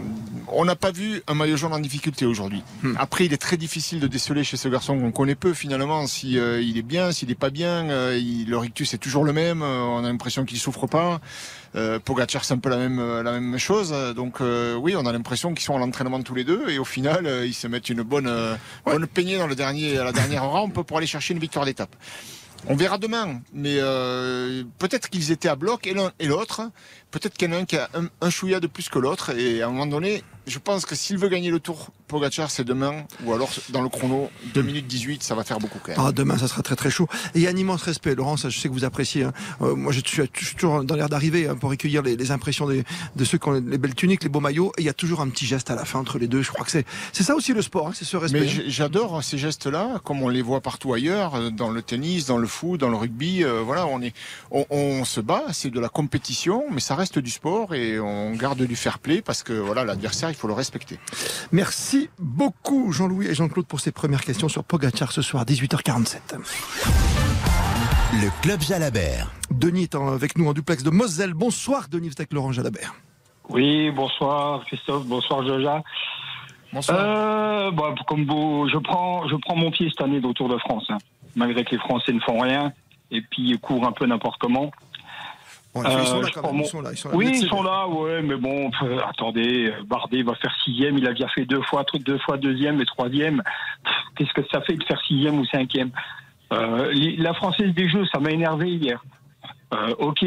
on 0.48 0.64
n'a 0.64 0.74
pas 0.74 0.90
vu 0.90 1.22
un 1.28 1.34
maillot 1.34 1.56
jaune 1.56 1.72
en 1.72 1.78
difficulté 1.78 2.26
aujourd'hui. 2.26 2.62
Hmm. 2.82 2.94
Après, 2.98 3.26
il 3.26 3.32
est 3.32 3.38
très 3.38 3.56
difficile 3.56 4.00
de 4.00 4.06
déceler 4.06 4.42
chez 4.42 4.56
ce 4.56 4.68
garçon 4.68 4.98
qu'on 4.98 5.12
connaît 5.12 5.34
peu 5.34 5.54
finalement 5.54 6.06
si 6.06 6.32
il 6.32 6.78
est 6.78 6.82
bien, 6.82 7.12
s'il 7.12 7.28
n'est 7.28 7.34
pas 7.34 7.50
bien. 7.50 7.84
le 7.86 8.56
rictus 8.56 8.94
est 8.94 8.98
toujours 8.98 9.24
le 9.24 9.32
même. 9.32 9.62
on 9.62 9.98
a 10.04 10.08
l'impression 10.08 10.44
qu'il 10.44 10.58
souffre 10.58 10.86
pas. 10.86 11.20
Euh, 11.76 11.98
Pogacar, 11.98 12.44
c'est 12.44 12.54
un 12.54 12.58
peu 12.58 12.70
la 12.70 12.76
même, 12.76 12.98
euh, 12.98 13.22
la 13.22 13.32
même 13.32 13.58
chose. 13.58 13.94
Donc 14.16 14.40
euh, 14.40 14.74
oui, 14.74 14.94
on 14.96 15.06
a 15.06 15.12
l'impression 15.12 15.54
qu'ils 15.54 15.64
sont 15.64 15.76
à 15.76 15.78
l'entraînement 15.78 16.22
tous 16.22 16.34
les 16.34 16.44
deux 16.44 16.68
et 16.70 16.78
au 16.78 16.84
final, 16.84 17.26
euh, 17.26 17.46
ils 17.46 17.54
se 17.54 17.66
mettent 17.66 17.88
une 17.88 18.02
bonne, 18.02 18.30
bonne 18.84 19.06
peignée 19.06 19.38
dans 19.38 19.46
le 19.46 19.54
dernier, 19.54 19.98
à 19.98 20.04
la 20.04 20.12
dernière 20.12 20.44
rampe 20.50 20.82
pour 20.82 20.98
aller 20.98 21.06
chercher 21.06 21.34
une 21.34 21.40
victoire 21.40 21.64
d'étape. 21.64 21.94
On 22.66 22.76
verra 22.76 22.98
demain, 22.98 23.40
mais 23.52 23.78
peut-être 24.78 25.08
qu'ils 25.08 25.30
étaient 25.30 25.48
à 25.48 25.56
bloc 25.56 25.86
et 25.86 25.94
l'un 25.94 26.12
et 26.18 26.26
l'autre. 26.26 26.62
Peut-être 27.10 27.34
qu'il 27.34 27.48
y 27.48 27.54
en 27.54 27.56
a 27.56 27.60
un 27.60 27.64
qui 27.64 27.76
a 27.76 27.88
un, 27.94 28.08
un 28.20 28.60
de 28.60 28.66
plus 28.66 28.88
que 28.88 28.98
l'autre 28.98 29.30
et 29.30 29.62
à 29.62 29.68
un 29.68 29.70
moment 29.70 29.86
donné, 29.86 30.22
je 30.48 30.58
pense 30.58 30.86
que 30.86 30.94
s'il 30.94 31.18
veut 31.18 31.28
gagner 31.28 31.50
le 31.50 31.60
tour, 31.60 31.90
Pogacar, 32.06 32.50
c'est 32.50 32.64
demain, 32.64 33.04
ou 33.24 33.32
alors 33.34 33.50
dans 33.68 33.82
le 33.82 33.88
chrono, 33.88 34.30
2 34.54 34.62
minutes 34.62 34.86
18, 34.86 35.22
ça 35.22 35.34
va 35.34 35.44
faire 35.44 35.58
beaucoup 35.58 35.78
quand 35.82 35.92
même. 35.92 36.00
Ah, 36.00 36.12
demain, 36.12 36.38
ça 36.38 36.48
sera 36.48 36.62
très 36.62 36.74
très 36.74 36.90
chaud. 36.90 37.06
Et 37.34 37.38
il 37.38 37.42
y 37.42 37.46
a 37.46 37.50
un 37.50 37.56
immense 37.56 37.82
respect, 37.82 38.14
Laurent, 38.14 38.36
ça, 38.36 38.48
je 38.48 38.58
sais 38.58 38.68
que 38.68 38.72
vous 38.72 38.84
appréciez. 38.84 39.24
Hein. 39.24 39.32
Euh, 39.60 39.74
moi, 39.74 39.92
je 39.92 40.00
suis, 40.04 40.28
toujours 40.56 40.84
dans 40.84 40.96
l'air 40.96 41.08
d'arriver 41.08 41.48
hein, 41.48 41.56
pour 41.56 41.70
recueillir 41.70 42.02
les, 42.02 42.30
impressions 42.30 42.66
des, 42.66 42.84
de 43.14 43.24
ceux 43.24 43.36
qui 43.36 43.48
ont 43.48 43.52
les 43.52 43.78
belles 43.78 43.94
tuniques, 43.94 44.22
les 44.22 44.30
beaux 44.30 44.40
maillots. 44.40 44.72
Et 44.78 44.82
il 44.82 44.84
y 44.84 44.88
a 44.88 44.94
toujours 44.94 45.20
un 45.20 45.28
petit 45.28 45.46
geste 45.46 45.70
à 45.70 45.74
la 45.74 45.84
fin 45.84 45.98
entre 45.98 46.18
les 46.18 46.28
deux. 46.28 46.42
Je 46.42 46.50
crois 46.50 46.64
que 46.64 46.70
c'est, 46.70 46.86
c'est 47.12 47.24
ça 47.24 47.34
aussi 47.34 47.52
le 47.52 47.62
sport, 47.62 47.88
hein, 47.88 47.92
c'est 47.94 48.06
ce 48.06 48.16
respect. 48.16 48.40
Mais 48.40 48.70
j'adore 48.70 49.22
ces 49.22 49.36
gestes-là, 49.36 50.00
comme 50.04 50.22
on 50.22 50.28
les 50.28 50.42
voit 50.42 50.60
partout 50.60 50.94
ailleurs, 50.94 51.34
euh, 51.34 51.50
dans 51.50 51.70
le 51.70 51.82
tennis, 51.82 52.26
dans 52.26 52.38
le 52.38 52.46
foot, 52.46 52.80
dans 52.80 52.88
le 52.88 52.96
rugby. 52.96 53.44
Euh, 53.44 53.60
voilà, 53.62 53.86
on, 53.86 54.00
est, 54.00 54.14
on, 54.50 54.64
on 54.70 55.04
se 55.04 55.20
bat, 55.20 55.44
c'est 55.52 55.70
de 55.70 55.80
la 55.80 55.90
compétition, 55.90 56.64
mais 56.70 56.80
ça 56.80 56.94
reste 56.94 57.18
du 57.18 57.30
sport 57.30 57.74
et 57.74 58.00
on 58.00 58.32
garde 58.32 58.62
du 58.62 58.76
fair 58.76 58.98
play 58.98 59.20
parce 59.20 59.42
que 59.42 59.52
voilà, 59.52 59.84
l'adversaire, 59.84 60.30
faut 60.38 60.48
le 60.48 60.54
respecter. 60.54 60.98
Merci 61.52 62.08
beaucoup 62.18 62.92
Jean-Louis 62.92 63.26
et 63.26 63.34
Jean-Claude 63.34 63.66
pour 63.66 63.80
ces 63.80 63.92
premières 63.92 64.22
questions 64.22 64.48
sur 64.48 64.64
Pogachar 64.64 65.12
ce 65.12 65.22
soir 65.22 65.44
18h47. 65.44 66.18
Le 68.14 68.42
Club 68.42 68.60
Jalabert. 68.60 69.30
Denis 69.50 69.84
est 69.84 69.94
avec 69.94 70.38
nous 70.38 70.48
en 70.48 70.52
duplex 70.52 70.82
de 70.82 70.90
Moselle. 70.90 71.34
Bonsoir 71.34 71.88
Denis, 71.90 72.08
vous 72.08 72.14
avec 72.18 72.32
Laurent 72.32 72.52
Jalabert. 72.52 72.94
Oui, 73.48 73.90
bonsoir 73.90 74.64
Christophe, 74.66 75.06
bonsoir 75.06 75.46
Joja. 75.46 75.82
Bonsoir. 76.72 76.98
Euh, 77.00 77.70
bah, 77.70 77.94
comme 78.06 78.26
vous, 78.26 78.68
je 78.68 78.78
prends, 78.78 79.26
je 79.28 79.36
prends 79.36 79.56
mon 79.56 79.70
pied 79.70 79.88
cette 79.88 80.02
année 80.02 80.20
au 80.22 80.32
Tour 80.32 80.48
de 80.48 80.58
France, 80.58 80.84
hein. 80.90 80.98
malgré 81.34 81.64
que 81.64 81.70
les 81.70 81.78
Français 81.78 82.12
ne 82.12 82.20
font 82.20 82.38
rien 82.40 82.72
et 83.10 83.22
puis 83.22 83.50
ils 83.50 83.58
courent 83.58 83.86
un 83.86 83.92
peu 83.92 84.06
n'importe 84.06 84.38
comment 84.40 84.70
ils 85.76 86.06
sont 86.06 86.20
là 86.20 86.28
quand 86.34 86.52
même. 86.52 86.64
oui, 87.12 87.30
ils 87.40 87.48
sont 87.48 87.62
là, 87.62 87.86
ouais, 87.86 88.22
mais 88.22 88.36
bon, 88.36 88.70
attendez, 89.08 89.72
Bardet 89.86 90.22
va 90.22 90.34
faire 90.34 90.54
sixième, 90.64 90.98
il 90.98 91.06
a 91.06 91.12
déjà 91.12 91.28
fait 91.28 91.44
deux 91.44 91.62
fois, 91.62 91.84
deux 92.00 92.18
fois 92.18 92.36
deuxième 92.36 92.80
et 92.80 92.86
troisième. 92.86 93.42
Qu'est-ce 94.16 94.32
que 94.32 94.46
ça 94.50 94.60
fait 94.62 94.74
de 94.74 94.84
faire 94.84 95.00
sixième 95.02 95.38
ou 95.38 95.44
cinquième? 95.46 95.90
Euh, 96.52 96.92
La 97.18 97.34
Française 97.34 97.74
des 97.74 97.88
Jeux, 97.88 98.06
ça 98.06 98.18
m'a 98.18 98.30
énervé 98.30 98.70
hier. 98.70 99.02
Euh, 99.74 99.94
ok, 99.98 100.24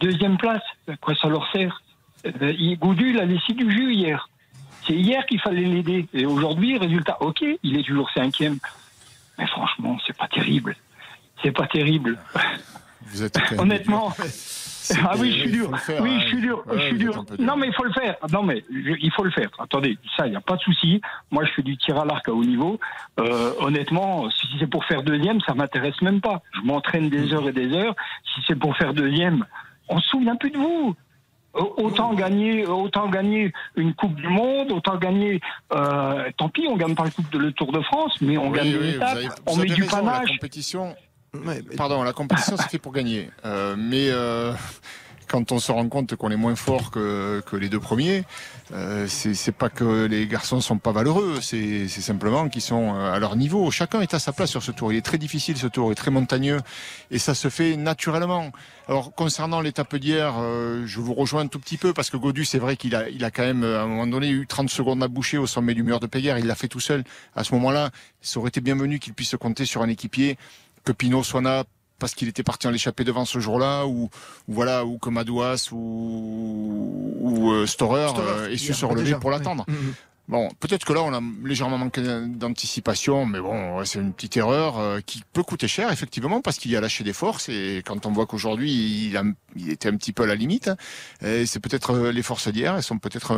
deuxième 0.00 0.36
place, 0.36 0.62
quoi 1.00 1.14
ça 1.14 1.28
leur 1.28 1.50
sert? 1.50 1.82
Euh, 2.26 2.74
Goudu, 2.78 3.10
il 3.10 3.20
a 3.20 3.24
laissé 3.24 3.54
du 3.54 3.70
jus 3.70 3.94
hier. 3.94 4.28
C'est 4.86 4.94
hier 4.94 5.24
qu'il 5.26 5.40
fallait 5.40 5.64
l'aider. 5.64 6.06
Et 6.12 6.26
aujourd'hui, 6.26 6.76
résultat, 6.76 7.16
ok, 7.20 7.42
il 7.62 7.78
est 7.78 7.82
toujours 7.82 8.10
cinquième. 8.10 8.58
Mais 9.38 9.46
franchement, 9.46 9.98
c'est 10.06 10.16
pas 10.16 10.28
terrible. 10.28 10.76
C'est 11.42 11.52
pas 11.52 11.66
terrible. 11.66 12.18
Vous 13.06 13.22
êtes 13.22 13.38
Honnêtement. 13.58 14.12
Ah 15.04 15.14
oui, 15.18 15.32
je 15.32 15.40
suis 15.40 15.50
dur. 15.50 15.70
oui, 16.00 16.20
je 16.22 16.26
suis 16.26 16.40
dur. 16.40 16.64
je 16.72 16.80
suis 16.80 16.98
dur. 16.98 17.24
Non, 17.38 17.56
mais 17.56 17.68
il 17.68 17.74
faut 17.74 17.84
le 17.84 17.92
faire. 17.92 18.16
Non, 18.32 18.42
mais 18.42 18.64
il 18.70 19.10
faut 19.12 19.24
le 19.24 19.30
faire. 19.30 19.50
Attendez, 19.58 19.98
ça, 20.16 20.26
il 20.26 20.30
n'y 20.30 20.36
a 20.36 20.40
pas 20.40 20.56
de 20.56 20.62
souci. 20.62 21.00
Moi, 21.30 21.44
je 21.44 21.52
fais 21.52 21.62
du 21.62 21.76
tir 21.76 21.98
à 21.98 22.04
l'arc 22.04 22.28
à 22.28 22.32
haut 22.32 22.44
niveau. 22.44 22.78
Euh, 23.18 23.52
honnêtement, 23.60 24.28
si 24.30 24.46
c'est 24.58 24.66
pour 24.66 24.84
faire 24.84 25.02
deuxième, 25.02 25.40
ça 25.42 25.54
m'intéresse 25.54 26.00
même 26.02 26.20
pas. 26.20 26.42
Je 26.54 26.60
m'entraîne 26.62 27.08
des 27.08 27.32
heures 27.32 27.48
et 27.48 27.52
des 27.52 27.72
heures. 27.72 27.94
Si 28.34 28.40
c'est 28.46 28.58
pour 28.58 28.76
faire 28.76 28.94
deuxième, 28.94 29.44
on 29.88 30.00
se 30.00 30.08
souvient 30.08 30.36
plus 30.36 30.50
de 30.50 30.58
vous. 30.58 30.94
Autant 31.52 32.14
gagner, 32.14 32.64
autant 32.64 33.08
gagner 33.08 33.52
une 33.74 33.92
Coupe 33.94 34.14
du 34.14 34.28
Monde, 34.28 34.70
autant 34.70 34.96
gagner. 34.96 35.40
Euh, 35.72 36.30
tant 36.36 36.48
pis, 36.48 36.66
on 36.68 36.76
gagne 36.76 36.94
pas 36.94 37.04
le, 37.04 37.10
coupe 37.10 37.30
de, 37.32 37.38
le 37.38 37.52
Tour 37.52 37.72
de 37.72 37.80
France, 37.80 38.16
mais 38.20 38.38
on 38.38 38.50
gagne 38.50 38.70
des 38.70 38.94
étapes, 38.94 39.18
on 39.46 39.56
met 39.56 39.66
du 39.66 39.84
panache. 39.84 40.28
La 40.28 40.36
compétition, 40.36 40.94
pardon, 41.76 42.02
la 42.02 42.12
compétition 42.12 42.56
c'est 42.56 42.68
fait 42.68 42.78
pour 42.78 42.92
gagner, 42.92 43.30
euh, 43.44 43.76
mais 43.78 44.08
euh, 44.08 44.52
quand 45.30 45.52
on 45.52 45.60
se 45.60 45.70
rend 45.70 45.88
compte 45.88 46.16
qu'on 46.16 46.30
est 46.30 46.36
moins 46.36 46.56
fort 46.56 46.90
que, 46.90 47.40
que 47.46 47.56
les 47.56 47.68
deux 47.68 47.78
premiers, 47.78 48.24
euh, 48.72 49.06
c'est 49.08 49.52
pas 49.52 49.68
que 49.68 50.06
les 50.06 50.26
garçons 50.26 50.60
sont 50.60 50.78
pas 50.78 50.90
valeureux, 50.90 51.38
c'est 51.40 51.86
simplement 51.88 52.48
qu'ils 52.48 52.62
sont 52.62 52.94
euh, 52.94 53.12
à 53.12 53.18
leur 53.20 53.36
niveau. 53.36 53.70
Chacun 53.70 54.00
est 54.00 54.12
à 54.12 54.18
sa 54.18 54.32
place 54.32 54.50
sur 54.50 54.62
ce 54.62 54.72
tour. 54.72 54.92
Il 54.92 54.96
est 54.96 55.02
très 55.02 55.18
difficile 55.18 55.56
ce 55.56 55.68
tour, 55.68 55.88
il 55.88 55.92
est 55.92 55.94
très 55.94 56.10
montagneux 56.10 56.58
et 57.12 57.18
ça 57.18 57.34
se 57.34 57.48
fait 57.48 57.76
naturellement. 57.76 58.50
Alors 58.88 59.14
concernant 59.14 59.60
l'étape 59.60 59.94
d'hier, 59.96 60.34
euh, 60.38 60.82
je 60.86 60.98
vous 60.98 61.14
rejoins 61.14 61.42
un 61.42 61.46
tout 61.46 61.60
petit 61.60 61.76
peu 61.76 61.92
parce 61.92 62.10
que 62.10 62.16
Godu, 62.16 62.44
c'est 62.44 62.58
vrai 62.58 62.76
qu'il 62.76 62.96
a, 62.96 63.08
il 63.08 63.24
a 63.24 63.30
quand 63.30 63.44
même 63.44 63.62
à 63.62 63.82
un 63.82 63.86
moment 63.86 64.08
donné 64.08 64.30
eu 64.30 64.48
30 64.48 64.68
secondes 64.68 65.02
à 65.02 65.08
boucher 65.08 65.38
au 65.38 65.46
sommet 65.46 65.74
du 65.74 65.84
mur 65.84 66.00
de 66.00 66.08
Péguerre. 66.08 66.38
Il 66.38 66.46
l'a 66.46 66.56
fait 66.56 66.68
tout 66.68 66.80
seul. 66.80 67.04
À 67.36 67.44
ce 67.44 67.54
moment-là, 67.54 67.90
ça 68.20 68.40
aurait 68.40 68.48
été 68.48 68.60
bienvenu 68.60 68.98
qu'il 68.98 69.14
puisse 69.14 69.36
compter 69.36 69.64
sur 69.64 69.82
un 69.82 69.88
équipier 69.88 70.36
que 70.90 70.96
Pinot 70.96 71.22
soit 71.22 71.40
là 71.40 71.64
parce 71.98 72.14
qu'il 72.14 72.28
était 72.28 72.42
parti 72.42 72.66
en 72.66 72.70
l'échappée 72.70 73.04
devant 73.04 73.24
ce 73.26 73.38
jour-là, 73.38 73.86
ou, 73.86 74.08
voilà, 74.48 74.86
ou 74.86 74.96
comme 74.96 75.18
Adouas 75.18 75.68
ou, 75.70 77.14
ou 77.20 77.52
euh, 77.52 77.66
Storer, 77.66 78.08
euh, 78.18 78.50
et 78.50 78.56
su 78.56 78.72
se 78.72 78.86
relever 78.86 79.14
pour 79.20 79.30
l'attendre. 79.30 79.64
Mm, 79.68 79.72
mm. 79.72 79.94
Bon, 80.30 80.48
peut-être 80.60 80.84
que 80.86 80.92
là, 80.92 81.02
on 81.02 81.12
a 81.12 81.20
légèrement 81.44 81.76
manqué 81.76 82.02
d'anticipation, 82.28 83.26
mais 83.26 83.40
bon, 83.40 83.84
c'est 83.84 83.98
une 83.98 84.12
petite 84.12 84.36
erreur 84.36 84.78
euh, 84.78 85.00
qui 85.04 85.24
peut 85.32 85.42
coûter 85.42 85.66
cher, 85.66 85.90
effectivement, 85.90 86.40
parce 86.40 86.56
qu'il 86.56 86.70
y 86.70 86.76
a 86.76 86.80
lâché 86.80 87.02
des 87.02 87.12
forces. 87.12 87.48
Et 87.48 87.82
quand 87.84 88.06
on 88.06 88.12
voit 88.12 88.26
qu'aujourd'hui, 88.26 88.70
il, 88.70 89.20
il, 89.56 89.70
était 89.70 89.88
un 89.88 89.96
petit 89.96 90.12
peu 90.12 90.22
à 90.22 90.26
la 90.26 90.36
limite, 90.36 90.68
hein, 90.68 90.76
c'est 91.20 91.58
peut-être 91.58 91.98
les 92.10 92.22
forces 92.22 92.46
d'hier, 92.46 92.76
elles 92.76 92.84
sont 92.84 92.98
peut-être 92.98 93.36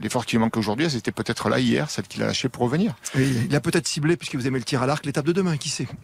les 0.00 0.08
forces 0.08 0.26
qui 0.26 0.36
lui 0.36 0.40
manquent 0.40 0.56
aujourd'hui, 0.56 0.86
elles 0.86 0.94
étaient 0.94 1.10
peut-être 1.10 1.48
là 1.48 1.58
hier, 1.58 1.90
celles 1.90 2.06
qu'il 2.06 2.22
a 2.22 2.26
lâchées 2.26 2.48
pour 2.48 2.62
revenir. 2.62 2.94
il 3.16 3.56
a 3.56 3.60
peut-être 3.60 3.88
ciblé, 3.88 4.16
puisque 4.16 4.36
vous 4.36 4.46
aimez 4.46 4.60
le 4.60 4.64
tir 4.64 4.80
à 4.80 4.86
l'arc, 4.86 5.04
l'étape 5.04 5.26
de 5.26 5.32
demain, 5.32 5.56
qui 5.56 5.70
sait? 5.70 5.88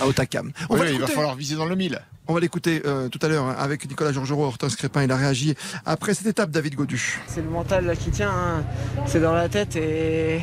À 0.00 0.06
Otakam. 0.06 0.50
On 0.70 0.76
va 0.76 0.90
il 0.90 0.98
va 0.98 1.06
falloir 1.06 1.36
viser 1.36 1.54
dans 1.56 1.66
le 1.66 1.76
mille. 1.76 2.00
On 2.26 2.32
va 2.32 2.40
l'écouter 2.40 2.82
euh, 2.86 3.08
tout 3.08 3.18
à 3.22 3.28
l'heure 3.28 3.44
hein, 3.44 3.56
avec 3.58 3.86
Nicolas 3.86 4.10
Georgerot, 4.10 4.46
Hortense 4.46 4.76
Crépin. 4.76 5.02
Il 5.04 5.12
a 5.12 5.16
réagi 5.16 5.54
après 5.84 6.14
cette 6.14 6.26
étape, 6.26 6.50
David 6.50 6.74
Godu. 6.74 7.20
C'est 7.26 7.42
le 7.42 7.50
mental 7.50 7.84
là, 7.84 7.94
qui 7.94 8.10
tient, 8.10 8.30
hein. 8.30 8.64
c'est 9.06 9.20
dans 9.20 9.33
la 9.34 9.48
tête 9.48 9.76
et 9.76 10.40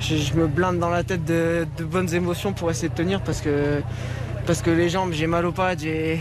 je, 0.00 0.34
me 0.34 0.46
blinde 0.46 0.78
dans 0.78 0.90
la 0.90 1.04
tête 1.04 1.24
de, 1.24 1.66
bonnes 1.80 2.12
émotions 2.14 2.52
pour 2.52 2.70
essayer 2.70 2.88
de 2.88 2.94
tenir 2.94 3.22
parce 3.22 3.40
que, 3.40 3.82
parce 4.46 4.62
que 4.62 4.70
les 4.70 4.88
jambes, 4.88 5.12
j'ai 5.12 5.26
mal 5.26 5.46
aux 5.46 5.52
pattes, 5.52 5.80
j'ai 5.80 6.20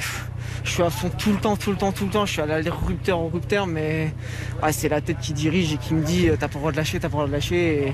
je 0.64 0.72
suis 0.72 0.84
à 0.84 0.90
fond 0.90 1.10
tout 1.18 1.32
le 1.32 1.38
temps, 1.38 1.56
tout 1.56 1.72
le 1.72 1.78
temps, 1.78 1.92
tout 1.92 2.06
le 2.06 2.12
temps. 2.12 2.26
Je 2.26 2.34
suis 2.34 2.42
à 2.42 2.46
l'aller 2.46 2.70
rupteur 2.70 3.18
en 3.18 3.28
rupteur, 3.28 3.66
mais 3.66 4.14
c'est 4.72 4.90
la 4.90 5.02
tête 5.02 5.18
qui 5.20 5.34
dirige 5.34 5.74
et 5.74 5.78
qui 5.78 5.94
me 5.94 6.04
dit 6.04 6.30
t'as 6.40 6.48
pas 6.48 6.56
le 6.56 6.60
droit 6.60 6.72
de 6.72 6.78
lâcher, 6.78 7.00
t'as 7.00 7.08
pas 7.10 7.18
le 7.18 7.24
droit 7.24 7.28
de 7.28 7.32
lâcher. 7.32 7.94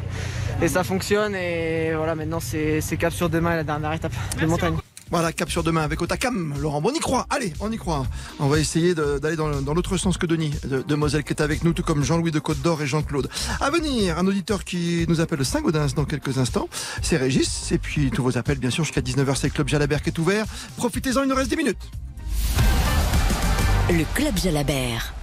Et, 0.61 0.67
ça 0.67 0.83
fonctionne. 0.83 1.35
Et 1.35 1.93
voilà, 1.95 2.15
maintenant 2.15 2.39
c'est 2.39 2.97
cap 2.97 3.13
sur 3.13 3.29
demain 3.29 3.55
la 3.55 3.63
dernière 3.63 3.93
étape 3.93 4.13
de 4.39 4.45
montagne. 4.45 4.75
Voilà, 5.11 5.31
cap 5.31 5.51
sur 5.51 5.63
demain 5.63 5.81
avec 5.81 6.01
Otakam, 6.01 6.55
Laurent. 6.59 6.81
Bon, 6.81 6.89
on 6.91 6.93
y 6.93 6.99
croit. 6.99 7.27
Allez, 7.29 7.53
on 7.59 7.71
y 7.71 7.77
croit. 7.77 8.05
On 8.39 8.47
va 8.47 8.59
essayer 8.59 8.95
d'aller 8.95 9.35
dans, 9.35 9.73
l'autre 9.73 9.97
sens 9.97 10.17
que 10.17 10.25
Denis 10.25 10.51
de, 10.63 10.95
Moselle 10.95 11.23
qui 11.23 11.33
est 11.33 11.41
avec 11.41 11.63
nous, 11.63 11.73
tout 11.73 11.83
comme 11.83 12.03
Jean-Louis 12.03 12.31
de 12.31 12.39
Côte 12.39 12.61
d'Or 12.61 12.81
et 12.81 12.87
Jean-Claude. 12.87 13.29
À 13.61 13.69
venir, 13.69 14.17
un 14.17 14.25
auditeur 14.25 14.63
qui 14.63 15.05
nous 15.07 15.21
appelle 15.21 15.45
Saint-Gaudens 15.45 15.93
dans 15.95 16.05
quelques 16.05 16.37
instants. 16.39 16.67
C'est 17.01 17.17
Régis. 17.17 17.71
Et 17.71 17.77
puis 17.77 18.09
tous 18.09 18.23
vos 18.23 18.37
appels, 18.37 18.57
bien 18.57 18.71
sûr, 18.71 18.83
jusqu'à 18.83 19.01
19h, 19.01 19.35
c'est 19.35 19.47
le 19.47 19.53
Club 19.53 19.67
Jalabert 19.67 20.01
qui 20.01 20.09
est 20.09 20.19
ouvert. 20.19 20.45
Profitez-en, 20.77 21.23
il 21.23 21.29
nous 21.29 21.35
reste 21.35 21.49
10 21.49 21.57
minutes. 21.57 21.91
Le 23.89 24.03
Club 24.15 24.35
Jalabert. 24.37 25.13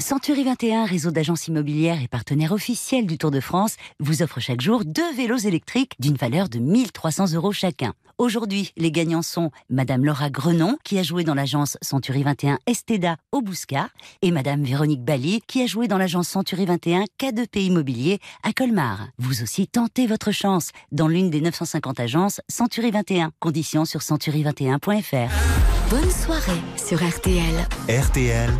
Century 0.00 0.44
21, 0.44 0.84
réseau 0.84 1.10
d'agences 1.10 1.46
immobilières 1.46 2.02
et 2.02 2.08
partenaire 2.08 2.52
officiel 2.52 3.06
du 3.06 3.16
Tour 3.16 3.30
de 3.30 3.40
France, 3.40 3.76
vous 4.00 4.22
offre 4.22 4.40
chaque 4.40 4.60
jour 4.60 4.84
deux 4.84 5.14
vélos 5.14 5.38
électriques 5.38 5.94
d'une 6.00 6.16
valeur 6.16 6.48
de 6.48 6.58
1300 6.58 7.32
euros 7.34 7.52
chacun. 7.52 7.94
Aujourd'hui, 8.18 8.72
les 8.76 8.92
gagnants 8.92 9.22
sont 9.22 9.50
Madame 9.70 10.04
Laura 10.04 10.30
Grenon, 10.30 10.78
qui 10.84 10.98
a 10.98 11.02
joué 11.02 11.24
dans 11.24 11.34
l'agence 11.34 11.76
Century 11.82 12.22
21 12.22 12.58
Esteda 12.66 13.16
au 13.32 13.40
Bouscat, 13.40 13.88
et 14.22 14.30
Madame 14.30 14.62
Véronique 14.62 15.02
Bali, 15.02 15.40
qui 15.46 15.62
a 15.62 15.66
joué 15.66 15.88
dans 15.88 15.98
l'agence 15.98 16.28
Century 16.28 16.64
21 16.64 17.04
K2P 17.20 17.60
Immobilier 17.60 18.20
à 18.42 18.52
Colmar. 18.52 19.08
Vous 19.18 19.42
aussi 19.42 19.66
tentez 19.66 20.06
votre 20.06 20.30
chance 20.30 20.70
dans 20.92 21.08
l'une 21.08 21.30
des 21.30 21.40
950 21.40 21.98
agences 22.00 22.40
Century 22.48 22.90
21. 22.90 23.32
Conditions 23.40 23.84
sur 23.84 24.00
century21.fr. 24.00 25.30
Bonne 25.90 26.10
soirée 26.10 26.60
sur 26.76 26.98
RTL. 27.06 27.66
RTL, 27.88 28.50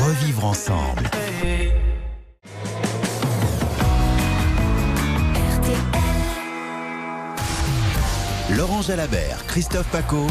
revivre 0.00 0.44
ensemble. 0.44 1.10
Laurent 8.56 8.82
Jalabert, 8.82 9.46
Christophe 9.46 9.86
Paco 9.88 10.26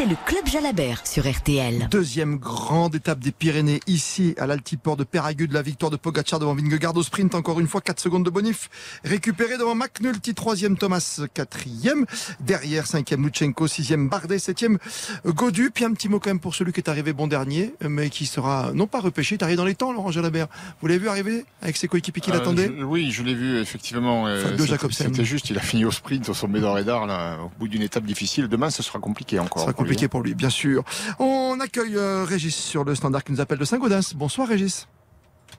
c'est 0.00 0.06
le 0.06 0.16
Club 0.24 0.46
Jalabert 0.46 1.06
sur 1.06 1.30
RTL. 1.30 1.88
Deuxième 1.90 2.36
grande 2.36 2.94
étape 2.94 3.18
des 3.18 3.32
Pyrénées, 3.32 3.80
ici 3.86 4.34
à 4.38 4.46
l'altiport 4.46 4.96
de 4.96 5.04
Péragude, 5.04 5.52
la 5.52 5.60
victoire 5.60 5.90
de 5.90 5.96
Pogacar 5.96 6.38
devant 6.38 6.54
Vingegaard 6.54 6.96
au 6.96 7.02
sprint, 7.02 7.34
encore 7.34 7.60
une 7.60 7.66
fois 7.66 7.82
4 7.82 8.00
secondes 8.00 8.24
de 8.24 8.30
bonif, 8.30 8.70
récupéré 9.04 9.58
devant 9.58 9.74
McNulty, 9.74 10.32
troisième 10.32 10.78
Thomas, 10.78 11.20
quatrième, 11.34 12.06
derrière 12.40 12.86
cinquième 12.86 13.24
Lutsenko, 13.24 13.66
sixième 13.66 14.08
Bardet, 14.08 14.38
septième 14.38 14.78
Godu, 15.26 15.70
puis 15.70 15.84
un 15.84 15.92
petit 15.92 16.08
mot 16.08 16.18
quand 16.18 16.30
même 16.30 16.40
pour 16.40 16.54
celui 16.54 16.72
qui 16.72 16.80
est 16.80 16.88
arrivé 16.88 17.12
bon 17.12 17.26
dernier, 17.26 17.74
mais 17.86 18.08
qui 18.08 18.24
sera 18.24 18.72
non 18.72 18.86
pas 18.86 19.00
repêché, 19.00 19.34
il 19.34 19.44
arrivé 19.44 19.58
dans 19.58 19.66
les 19.66 19.74
temps 19.74 19.92
Laurent 19.92 20.12
Jalabert. 20.12 20.46
Vous 20.80 20.86
l'avez 20.86 21.00
vu 21.00 21.08
arriver 21.08 21.44
avec 21.60 21.76
ses 21.76 21.88
coéquipiers 21.88 22.22
qui 22.22 22.30
euh, 22.30 22.34
l'attendaient 22.34 22.70
Oui, 22.84 23.10
je 23.10 23.22
l'ai 23.22 23.34
vu 23.34 23.58
effectivement. 23.58 24.26
Euh, 24.28 24.56
c'était 24.90 25.24
juste, 25.24 25.50
il 25.50 25.58
a 25.58 25.62
fini 25.62 25.84
au 25.84 25.90
sprint 25.90 26.26
au 26.30 26.34
sommet 26.34 26.60
d'un 26.60 26.70
radar 26.70 27.06
là, 27.06 27.36
au 27.44 27.50
bout 27.58 27.68
d'une 27.68 27.82
étape 27.82 28.04
difficile. 28.04 28.48
Demain, 28.48 28.70
ce 28.70 28.82
sera 28.82 28.98
compliqué 28.98 29.38
encore 29.38 29.68
compliqué 29.89 29.89
pour 30.08 30.22
lui, 30.22 30.34
bien 30.34 30.50
sûr. 30.50 30.84
On 31.18 31.58
accueille 31.60 31.96
euh, 31.96 32.24
Régis 32.24 32.54
sur 32.54 32.84
le 32.84 32.94
standard 32.94 33.24
qui 33.24 33.32
nous 33.32 33.40
appelle 33.40 33.58
de 33.58 33.64
Saint-Gaudens. 33.64 34.14
Bonsoir 34.14 34.48
Régis. 34.48 34.88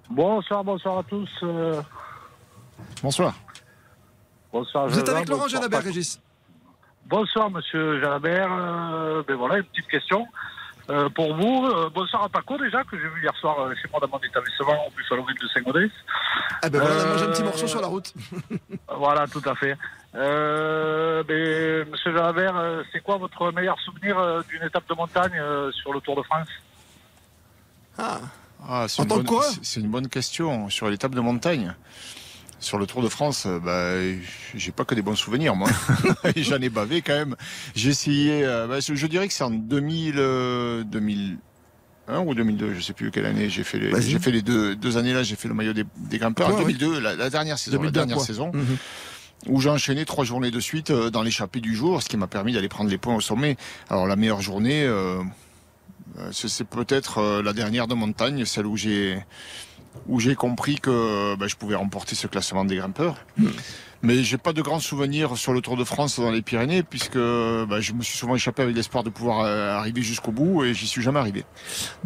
Bonsoir, 0.10 0.64
bonsoir 0.64 1.00
à 1.00 1.04
tous. 1.04 1.30
Euh. 1.44 1.82
Bonsoir. 3.04 3.34
Bonsoir. 4.52 4.88
Vous 4.88 5.00
êtes 5.00 5.10
avec 5.10 5.30
Laurent 5.30 5.48
Jalabert, 5.48 5.84
Régis. 5.84 6.20
Bonsoir, 7.06 7.50
monsieur 7.50 8.00
Jalabert. 8.02 8.50
Euh, 8.52 9.24
ben 9.28 9.36
voilà, 9.36 9.58
une 9.58 9.64
petite 9.66 9.88
question. 9.88 10.28
Pour 11.16 11.36
vous, 11.36 11.68
bonsoir 11.94 12.24
à 12.24 12.30
Paco 12.30 12.58
déjà, 12.58 12.84
que 12.84 12.98
j'ai 12.98 13.08
vu 13.08 13.22
hier 13.22 13.36
soir 13.40 13.56
chez 13.82 13.88
moi 13.90 14.00
dans 14.00 14.08
mon 14.08 14.20
établissement, 14.20 14.88
en 14.88 14.92
plus 14.92 15.06
à 15.12 15.16
l'origine 15.16 15.42
de 15.42 15.48
Saint-Gaudens. 15.48 15.92
Ah 16.62 16.70
ben 16.70 16.80
voilà, 16.80 16.96
on 16.96 17.02
a 17.02 17.06
mangé 17.06 17.26
un 17.26 17.32
petit 17.32 17.44
morceau 17.44 17.68
sur 17.68 17.82
la 17.82 17.88
route. 17.88 18.14
voilà, 18.96 19.28
tout 19.28 19.42
à 19.46 19.56
fait. 19.56 19.78
Euh, 20.16 21.24
mais, 21.28 21.86
Monsieur 21.90 22.12
Jalabert, 22.14 22.56
euh, 22.58 22.84
c'est 22.92 23.02
quoi 23.02 23.18
votre 23.18 23.52
meilleur 23.52 23.80
souvenir 23.80 24.18
euh, 24.20 24.42
d'une 24.50 24.64
étape 24.64 24.88
de 24.90 24.94
montagne 24.94 25.40
euh, 25.40 25.72
sur 25.72 25.94
le 25.94 26.02
Tour 26.02 26.16
de 26.16 26.24
France? 26.24 26.50
Ah, 27.98 28.20
ah 28.68 28.86
c'est 28.88 29.04
une, 29.80 29.90
bonne 29.90 30.08
question 30.08 30.70
sur 30.70 30.90
l'étape 30.90 31.16
de 31.16 31.22
montagne. 31.22 31.74
Sur 32.62 32.78
le 32.78 32.86
Tour 32.86 33.02
de 33.02 33.10
France, 33.10 33.48
bah, 33.64 33.96
j'ai 34.56 34.72
pas 34.72 34.86
que 34.86 34.96
des 34.96 35.02
bons 35.02 35.16
souvenirs, 35.16 35.56
moi. 35.56 35.70
J'en 36.38 36.62
ai 36.62 36.70
bavé 36.70 37.02
quand 37.02 37.16
même. 37.16 37.36
J'ai 37.76 37.90
essayé, 37.90 38.44
bah, 38.70 38.80
je 38.80 39.08
dirais 39.08 39.28
que 39.28 39.34
c'est 39.34 39.44
en 39.44 39.50
2000, 39.50 40.14
2001 40.86 42.20
ou 42.20 42.34
2002, 42.34 42.76
je 42.76 42.82
sais 42.82 42.94
plus 42.94 43.12
quelle 43.12 43.26
année. 43.26 43.50
J'ai 43.50 43.64
fait 43.64 43.80
les, 43.80 44.02
j'ai 44.02 44.20
fait 44.20 44.32
les 44.32 44.42
deux, 44.42 44.76
deux 44.76 44.98
années-là, 44.98 45.24
j'ai 45.24 45.36
fait 45.36 45.50
le 45.50 45.54
maillot 45.54 45.74
des, 45.74 45.86
des 45.98 46.18
grimpeurs. 46.18 46.56
en 46.56 46.60
2002, 46.60 47.00
la, 47.00 47.30
dernière 47.30 47.58
saison, 47.58 47.82
la 47.82 47.92
dernière 47.92 48.22
saison. 48.22 48.52
Mhm 48.54 48.78
où 49.48 49.60
j'ai 49.60 49.70
enchaîné 49.70 50.06
trois 50.06 50.24
journées 50.24 50.52
de 50.52 50.60
suite 50.60 50.92
euh, 50.92 51.10
dans 51.10 51.24
l'échappée 51.24 51.60
du 51.60 51.76
jour, 51.76 52.02
ce 52.02 52.10
qui 52.10 52.18
m'a 52.18 52.28
permis 52.28 52.54
d'aller 52.54 52.70
prendre 52.70 52.90
les 52.90 52.98
points 52.98 53.16
au 53.16 53.22
sommet. 53.22 53.58
Alors 53.90 54.08
la 54.08 54.16
meilleure 54.16 54.42
journée, 54.42 54.84
euh, 54.84 55.22
euh, 56.20 56.30
c'est 56.32 56.68
peut-être 56.68 57.42
la 57.42 57.54
dernière 57.54 57.88
de 57.88 57.94
montagne, 57.94 58.46
celle 58.46 58.66
où 58.66 58.78
j'ai 58.78 59.24
où 60.08 60.20
j'ai 60.20 60.36
compris 60.36 60.76
que 60.76 61.36
bah, 61.36 61.48
je 61.48 61.56
pouvais 61.56 61.76
remporter 61.76 62.16
ce 62.16 62.28
classement 62.28 62.66
des 62.66 62.78
grimpeurs. 62.78 63.16
Mais 63.38 63.48
hmm. 63.48 63.52
Mais 64.04 64.24
j'ai 64.24 64.40
pas 64.40 64.52
de 64.52 64.64
grands 64.64 64.80
souvenirs 64.80 65.38
sur 65.38 65.54
le 65.54 65.62
Tour 65.62 65.78
de 65.78 65.84
France 65.84 66.20
dans 66.20 66.32
les 66.32 66.42
Pyrénées, 66.42 66.82
puisque 66.82 67.20
bah, 67.20 67.82
je 67.82 67.94
me 67.94 68.02
suis 68.02 68.18
souvent 68.18 68.36
échappé 68.36 68.64
avec 68.64 68.76
l'espoir 68.76 69.04
de 69.04 69.12
pouvoir 69.12 69.46
arriver 69.46 70.02
jusqu'au 70.02 70.32
bout, 70.32 70.64
et 70.64 70.74
j'y 70.74 70.88
suis 70.88 71.04
jamais 71.04 71.20
arrivé. 71.20 71.46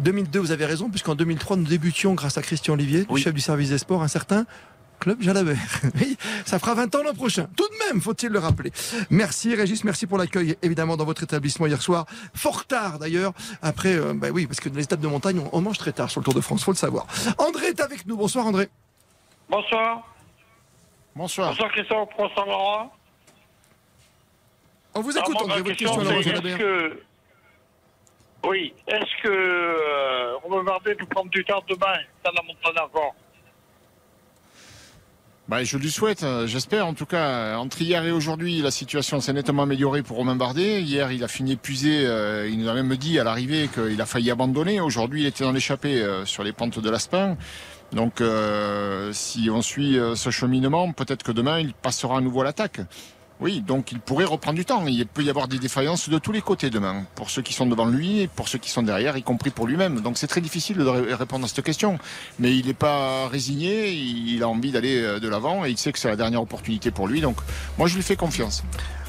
2002, 0.00 0.38
vous 0.38 0.50
avez 0.50 0.66
raison, 0.66 0.90
puisqu'en 0.90 1.14
2003, 1.14 1.56
nous 1.56 1.64
débutions 1.64 2.12
grâce 2.12 2.36
à 2.36 2.42
Christian 2.42 2.74
Olivier, 2.74 3.06
chef 3.16 3.32
du 3.32 3.40
service 3.40 3.70
des 3.70 3.78
sports, 3.78 4.02
un 4.02 4.08
certain 4.08 4.44
Club 4.98 5.20
Jalabert. 5.22 5.56
Oui, 5.94 6.16
ça 6.44 6.58
fera 6.58 6.74
20 6.74 6.94
ans 6.94 7.02
l'an 7.02 7.14
prochain. 7.14 7.48
Tout 7.56 7.68
de 7.68 7.74
même, 7.86 8.00
faut-il 8.00 8.30
le 8.30 8.38
rappeler. 8.38 8.72
Merci 9.10 9.54
Régis, 9.54 9.84
merci 9.84 10.06
pour 10.06 10.18
l'accueil 10.18 10.56
évidemment 10.62 10.96
dans 10.96 11.04
votre 11.04 11.22
établissement 11.22 11.66
hier 11.66 11.80
soir. 11.80 12.06
Fort 12.34 12.66
tard 12.66 12.98
d'ailleurs. 12.98 13.32
Après, 13.62 13.94
euh, 13.94 14.12
bah 14.14 14.28
oui, 14.32 14.46
parce 14.46 14.60
que 14.60 14.68
dans 14.68 14.76
les 14.76 14.84
étapes 14.84 15.00
de 15.00 15.08
montagne, 15.08 15.40
on, 15.52 15.60
mange 15.60 15.78
très 15.78 15.92
tard 15.92 16.10
sur 16.10 16.20
le 16.20 16.24
Tour 16.24 16.34
de 16.34 16.40
France, 16.40 16.64
faut 16.64 16.72
le 16.72 16.76
savoir. 16.76 17.06
André 17.38 17.66
est 17.68 17.80
avec 17.80 18.06
nous. 18.06 18.16
Bonsoir 18.16 18.46
André. 18.46 18.68
Bonsoir. 19.48 20.02
Bonsoir. 21.14 21.50
Bonsoir 21.50 21.72
Christophe, 21.72 22.08
bonsoir 22.18 22.46
Laurent. 22.46 22.92
On 24.94 25.00
vous 25.00 25.16
écoute 25.16 25.36
André, 25.36 25.62
votre 25.62 25.76
question, 25.76 25.96
question 25.96 26.58
que 26.58 27.02
Oui. 28.46 28.74
Est-ce 28.88 29.22
que 29.22 29.28
euh, 29.28 30.36
Romain 30.42 30.64
Bardet 30.64 30.94
peut 30.94 31.06
prendre 31.06 31.30
du 31.30 31.44
temps 31.44 31.62
demain 31.68 31.98
dans 32.24 32.32
la 32.32 32.42
montagne 32.42 32.84
encore 32.84 33.14
bah, 35.48 35.62
je 35.62 35.78
lui 35.78 35.92
souhaite, 35.92 36.24
euh, 36.24 36.48
j'espère 36.48 36.88
en 36.88 36.94
tout 36.94 37.06
cas. 37.06 37.56
Entre 37.56 37.80
hier 37.80 38.04
et 38.04 38.10
aujourd'hui, 38.10 38.62
la 38.62 38.72
situation 38.72 39.20
s'est 39.20 39.32
nettement 39.32 39.62
améliorée 39.62 40.02
pour 40.02 40.16
Romain 40.16 40.34
Bardet. 40.34 40.82
Hier, 40.82 41.12
il 41.12 41.22
a 41.22 41.28
fini 41.28 41.52
épuisé. 41.52 42.04
Euh, 42.04 42.48
il 42.48 42.58
nous 42.58 42.68
a 42.68 42.74
même 42.74 42.96
dit 42.96 43.20
à 43.20 43.24
l'arrivée 43.24 43.68
qu'il 43.72 44.00
a 44.00 44.06
failli 44.06 44.32
abandonner. 44.32 44.80
Aujourd'hui, 44.80 45.22
il 45.22 45.26
était 45.26 45.44
dans 45.44 45.52
l'échappée 45.52 46.02
euh, 46.02 46.24
sur 46.24 46.42
les 46.42 46.52
pentes 46.52 46.80
de 46.80 46.90
l'Aspin. 46.90 47.36
Donc, 47.92 48.20
si 49.12 49.48
on 49.48 49.62
suit 49.62 49.96
ce 50.16 50.30
cheminement, 50.30 50.90
peut-être 50.90 51.22
que 51.22 51.30
demain, 51.30 51.60
il 51.60 51.72
passera 51.72 52.18
à 52.18 52.20
nouveau 52.20 52.40
à 52.40 52.44
l'attaque. 52.44 52.80
Oui, 53.38 53.60
donc 53.60 53.92
il 53.92 54.00
pourrait 54.00 54.24
reprendre 54.24 54.56
du 54.56 54.64
temps. 54.64 54.86
Il 54.86 55.06
peut 55.06 55.22
y 55.22 55.28
avoir 55.28 55.46
des 55.46 55.58
défaillances 55.58 56.08
de 56.08 56.18
tous 56.18 56.32
les 56.32 56.40
côtés 56.40 56.70
demain, 56.70 57.04
pour 57.14 57.28
ceux 57.28 57.42
qui 57.42 57.52
sont 57.52 57.66
devant 57.66 57.84
lui 57.84 58.20
et 58.20 58.28
pour 58.28 58.48
ceux 58.48 58.58
qui 58.58 58.70
sont 58.70 58.82
derrière, 58.82 59.16
y 59.16 59.22
compris 59.22 59.50
pour 59.50 59.66
lui-même. 59.66 60.00
Donc 60.00 60.16
c'est 60.16 60.26
très 60.26 60.40
difficile 60.40 60.78
de 60.78 60.84
répondre 61.14 61.44
à 61.44 61.48
cette 61.48 61.64
question. 61.64 61.98
Mais 62.38 62.56
il 62.56 62.66
n'est 62.66 62.74
pas 62.74 63.28
résigné, 63.28 63.92
il 63.92 64.42
a 64.42 64.48
envie 64.48 64.72
d'aller 64.72 65.02
euh, 65.02 65.20
de 65.20 65.28
l'avant 65.28 65.66
et 65.66 65.70
il 65.70 65.76
sait 65.76 65.92
que 65.92 65.98
c'est 65.98 66.08
la 66.08 66.16
dernière 66.16 66.40
opportunité 66.40 66.90
pour 66.90 67.08
lui. 67.08 67.20
Donc 67.20 67.36
moi 67.76 67.88
je 67.88 67.96
lui 67.96 68.02
fais 68.02 68.16
confiance 68.16 68.62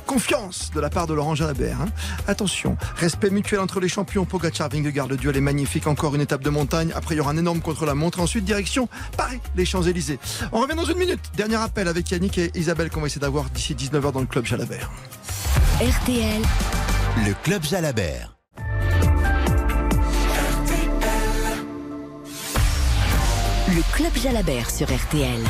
confiance 0.08 0.72
de 0.74 0.80
la 0.80 0.90
part 0.90 1.06
de 1.06 1.14
Laurent 1.14 1.36
Jalabert. 1.36 1.80
Hein. 1.80 1.90
Attention, 2.28 2.78
respect 2.96 3.30
mutuel 3.30 3.60
entre 3.60 3.80
les 3.80 3.90
champions 3.90 4.26
Pogacar 4.26 4.70
Vingegaard. 4.70 5.08
Le 5.08 5.18
duel 5.18 5.38
est 5.38 5.42
magnifique. 5.42 5.86
Encore 5.86 6.16
une 6.16 6.22
étape 6.22 6.42
de 6.42 6.50
montagne. 6.50 6.92
Après, 6.96 7.14
il 7.14 7.20
y 7.20 7.22
aura 7.22 7.32
un 7.32 7.38
énorme 7.38 7.60
contre-la-montre. 7.60 8.20
Ensuite, 8.20 8.46
direction 8.46 8.90
Paris, 9.16 9.40
les 9.56 9.66
Champs-Élysées. 9.66 10.18
On 10.52 10.62
revient 10.62 10.76
dans 10.76 10.86
une 10.86 10.98
minute. 10.98 11.20
Dernier 11.36 11.58
appel 11.58 11.88
avec 11.88 12.10
Yannick 12.10 12.38
et 12.40 12.52
Isabelle 12.56 12.90
qu'on 12.90 13.02
va 13.02 13.08
essayer 13.08 13.22
d'avoir 13.22 13.50
d'ici 13.52 13.76
19h 13.76 14.12
dans 14.12 14.22
le 14.22 14.26
club 14.26 14.46
Jalabert. 14.46 14.90
RTL, 15.80 16.42
le 17.26 17.34
club 17.44 17.64
Jalabert. 17.64 18.34
Le 23.70 23.94
club 23.94 24.16
Jalabert 24.16 24.72
sur 24.72 24.88
RTL. 24.88 25.44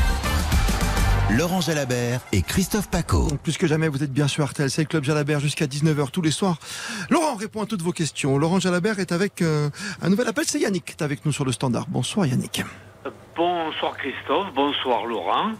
Laurent 1.36 1.60
Jalabert 1.60 2.20
et 2.32 2.40
Christophe 2.40 2.90
Paco. 2.90 3.28
plus 3.42 3.58
que 3.58 3.66
jamais, 3.66 3.88
vous 3.88 4.02
êtes 4.02 4.12
bien 4.12 4.28
sur 4.28 4.46
RTL, 4.46 4.70
c'est 4.70 4.82
le 4.82 4.88
Club 4.88 5.04
Jalabert 5.04 5.40
jusqu'à 5.40 5.66
19h 5.66 6.10
tous 6.10 6.22
les 6.22 6.30
soirs. 6.30 6.56
Laurent 7.10 7.34
répond 7.34 7.62
à 7.62 7.66
toutes 7.66 7.82
vos 7.82 7.92
questions. 7.92 8.38
Laurent 8.38 8.60
Jalabert 8.60 8.98
est 8.98 9.12
avec 9.12 9.42
euh, 9.42 9.68
un 10.00 10.08
nouvel 10.08 10.26
appel, 10.26 10.44
c'est 10.46 10.58
Yannick 10.58 10.86
qui 10.86 10.92
est 10.92 11.02
avec 11.02 11.26
nous 11.26 11.32
sur 11.32 11.44
le 11.44 11.52
standard. 11.52 11.84
Bonsoir 11.88 12.26
Yannick. 12.26 12.62
Bonsoir 13.36 13.96
Christophe, 13.98 14.52
bonsoir 14.54 15.04
Laurent. 15.04 15.52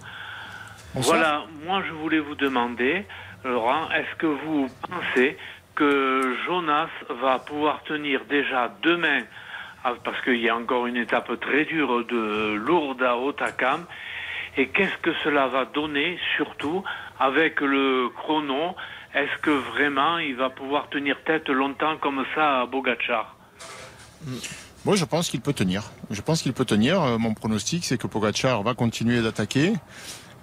Voilà, 0.95 1.45
moi 1.67 1.83
je 1.87 1.93
voulais 1.93 2.21
vous 2.21 2.35
demander, 2.35 3.07
Laurent, 3.45 3.91
est-ce 3.91 4.17
que 4.17 4.27
vous 4.27 4.69
pensez 4.89 5.37
que 5.75 6.35
Jonas 6.47 6.89
va 7.23 7.39
pouvoir 7.41 7.83
tenir 7.85 8.23
déjà 8.29 8.75
demain, 8.83 9.21
ah, 9.85 9.93
parce 10.03 10.21
qu'il 10.23 10.41
y 10.41 10.49
a 10.49 10.57
encore 10.57 10.87
une 10.87 10.97
étape 10.97 11.39
très 11.41 11.67
dure 11.67 12.07
de 12.07 12.55
Lourdes 12.55 13.03
à 13.03 13.17
Otakam, 13.19 13.85
et 14.59 14.69
qu'est-ce 14.69 14.99
que 15.03 15.11
cela 15.23 15.47
va 15.47 15.65
donner, 15.67 16.19
surtout 16.37 16.83
avec 17.19 17.61
le 17.61 18.11
chrono? 18.11 18.75
Est-ce 19.15 19.41
que 19.41 19.51
vraiment 19.51 20.19
il 20.19 20.35
va 20.37 20.51
pouvoir 20.51 20.89
tenir 20.91 21.17
tête 21.25 21.49
longtemps 21.49 21.97
comme 21.97 22.25
ça 22.35 22.61
à 22.61 22.67
Bogachar 22.67 23.37
moi, 24.85 24.95
je 24.97 25.05
pense 25.05 25.29
qu'il 25.29 25.41
peut 25.41 25.53
tenir. 25.53 25.91
Je 26.11 26.21
pense 26.23 26.41
qu'il 26.41 26.53
peut 26.53 26.65
tenir. 26.65 27.03
Euh, 27.03 27.19
mon 27.19 27.35
pronostic, 27.35 27.85
c'est 27.85 27.99
que 27.99 28.07
Pogachar 28.07 28.63
va 28.63 28.75
continuer 28.75 29.21
d'attaquer 29.21 29.73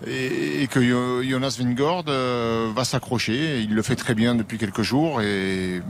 et, 0.05 0.67
que 0.67 1.23
Jonas 1.23 1.58
Vingord 1.60 2.05
euh, 2.08 2.71
va 2.75 2.84
s'accrocher. 2.84 3.62
Il 3.62 3.73
le 3.73 3.81
fait 3.81 3.95
très 3.95 4.13
bien 4.13 4.36
depuis 4.36 4.58
quelques 4.58 4.81
jours 4.81 5.21
et 5.21 5.81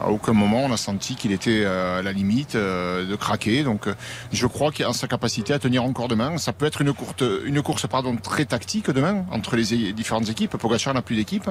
à 0.00 0.10
aucun 0.10 0.32
moment 0.32 0.64
on 0.64 0.72
a 0.72 0.76
senti 0.76 1.14
qu'il 1.14 1.30
était 1.30 1.64
à 1.64 2.02
la 2.02 2.12
limite 2.12 2.56
euh, 2.56 3.06
de 3.06 3.14
craquer. 3.14 3.62
Donc 3.62 3.88
je 4.32 4.46
crois 4.46 4.72
qu'il 4.72 4.84
a 4.84 4.92
sa 4.92 5.06
capacité 5.06 5.52
à 5.52 5.58
tenir 5.58 5.84
encore 5.84 6.08
demain. 6.08 6.38
Ça 6.38 6.52
peut 6.52 6.66
être 6.66 6.80
une, 6.80 6.92
courte, 6.92 7.22
une 7.44 7.62
course 7.62 7.86
pardon, 7.86 8.16
très 8.16 8.44
tactique 8.46 8.90
demain 8.90 9.24
entre 9.30 9.56
les 9.56 9.92
différentes 9.92 10.28
équipes. 10.28 10.56
Pogacar 10.56 10.92
n'a 10.94 11.02
plus 11.02 11.16
d'équipe. 11.16 11.48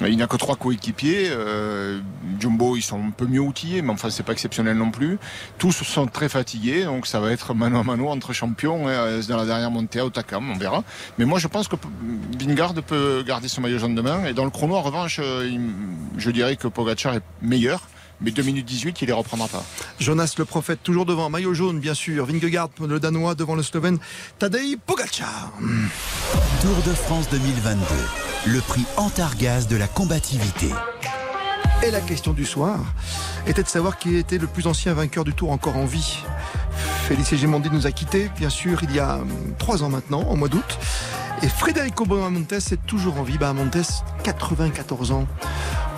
Il 0.00 0.16
n'a 0.16 0.26
que 0.26 0.36
trois 0.36 0.56
coéquipiers. 0.56 1.28
Euh, 1.30 2.00
Jumbo, 2.40 2.76
ils 2.76 2.82
sont 2.82 2.98
un 2.98 3.10
peu 3.10 3.26
mieux 3.26 3.40
outillés, 3.40 3.82
mais 3.82 3.92
enfin 3.92 4.10
c'est 4.10 4.24
pas 4.24 4.32
exceptionnel 4.32 4.76
non 4.76 4.90
plus. 4.90 5.18
Tous 5.58 5.72
sont 5.72 6.06
très 6.06 6.28
fatigués, 6.28 6.84
donc 6.84 7.06
ça 7.06 7.20
va 7.20 7.30
être 7.30 7.54
mano 7.54 7.78
à 7.78 7.84
mano 7.84 8.08
entre 8.08 8.32
champions 8.32 8.88
hein, 8.88 9.20
dans 9.28 9.36
la 9.36 9.44
dernière 9.44 9.70
montée 9.70 10.00
à 10.00 10.06
Otakam, 10.06 10.50
on 10.50 10.56
verra. 10.56 10.82
Moi, 11.28 11.38
je 11.38 11.46
pense 11.46 11.68
que 11.68 11.76
Vingard 12.40 12.74
peut 12.74 13.22
garder 13.24 13.48
son 13.48 13.60
maillot 13.60 13.78
jaune 13.78 13.94
demain. 13.94 14.24
Et 14.24 14.32
dans 14.32 14.44
le 14.44 14.50
chrono, 14.50 14.74
en 14.74 14.82
revanche, 14.82 15.20
euh, 15.22 15.48
je 16.16 16.30
dirais 16.30 16.56
que 16.56 16.66
Pogacar 16.66 17.14
est 17.14 17.22
meilleur. 17.42 17.82
Mais 18.20 18.32
2 18.32 18.42
minutes 18.42 18.66
18, 18.66 19.02
il 19.02 19.06
les 19.06 19.12
reprendra 19.12 19.46
pas. 19.46 19.62
Jonas 20.00 20.34
le 20.38 20.44
prophète, 20.44 20.80
toujours 20.82 21.06
devant. 21.06 21.30
Maillot 21.30 21.54
jaune, 21.54 21.78
bien 21.78 21.94
sûr. 21.94 22.24
Vingegaard, 22.24 22.70
le 22.80 22.98
Danois, 22.98 23.36
devant 23.36 23.54
le 23.54 23.62
Slovène. 23.62 23.98
Tadej 24.40 24.76
Pogacar. 24.86 25.52
Tour 26.62 26.76
de 26.84 26.94
France 26.94 27.28
2022. 27.30 27.84
Le 28.46 28.60
prix 28.60 28.84
Antargaz 28.96 29.68
de 29.68 29.76
la 29.76 29.86
combativité. 29.86 30.70
Et 31.86 31.92
la 31.92 32.00
question 32.00 32.32
du 32.32 32.44
soir 32.44 32.80
était 33.46 33.62
de 33.62 33.68
savoir 33.68 33.98
qui 33.98 34.16
était 34.16 34.38
le 34.38 34.48
plus 34.48 34.66
ancien 34.66 34.94
vainqueur 34.94 35.22
du 35.22 35.32
Tour 35.32 35.52
encore 35.52 35.76
en 35.76 35.84
vie. 35.84 36.18
Félicie 37.08 37.38
Gémondi 37.38 37.70
nous 37.72 37.86
a 37.86 37.90
quittés, 37.90 38.30
bien 38.36 38.50
sûr, 38.50 38.82
il 38.82 38.94
y 38.94 38.98
a 38.98 39.14
hum, 39.14 39.30
trois 39.58 39.82
ans 39.82 39.88
maintenant, 39.88 40.24
au 40.24 40.36
mois 40.36 40.50
d'août. 40.50 40.78
Et 41.40 41.48
Frédérico 41.48 42.04
Bonamontes 42.04 42.52
est 42.52 42.86
toujours 42.86 43.18
en 43.18 43.22
vie. 43.22 43.38
Montes, 43.38 44.04
94 44.24 45.12
ans. 45.12 45.26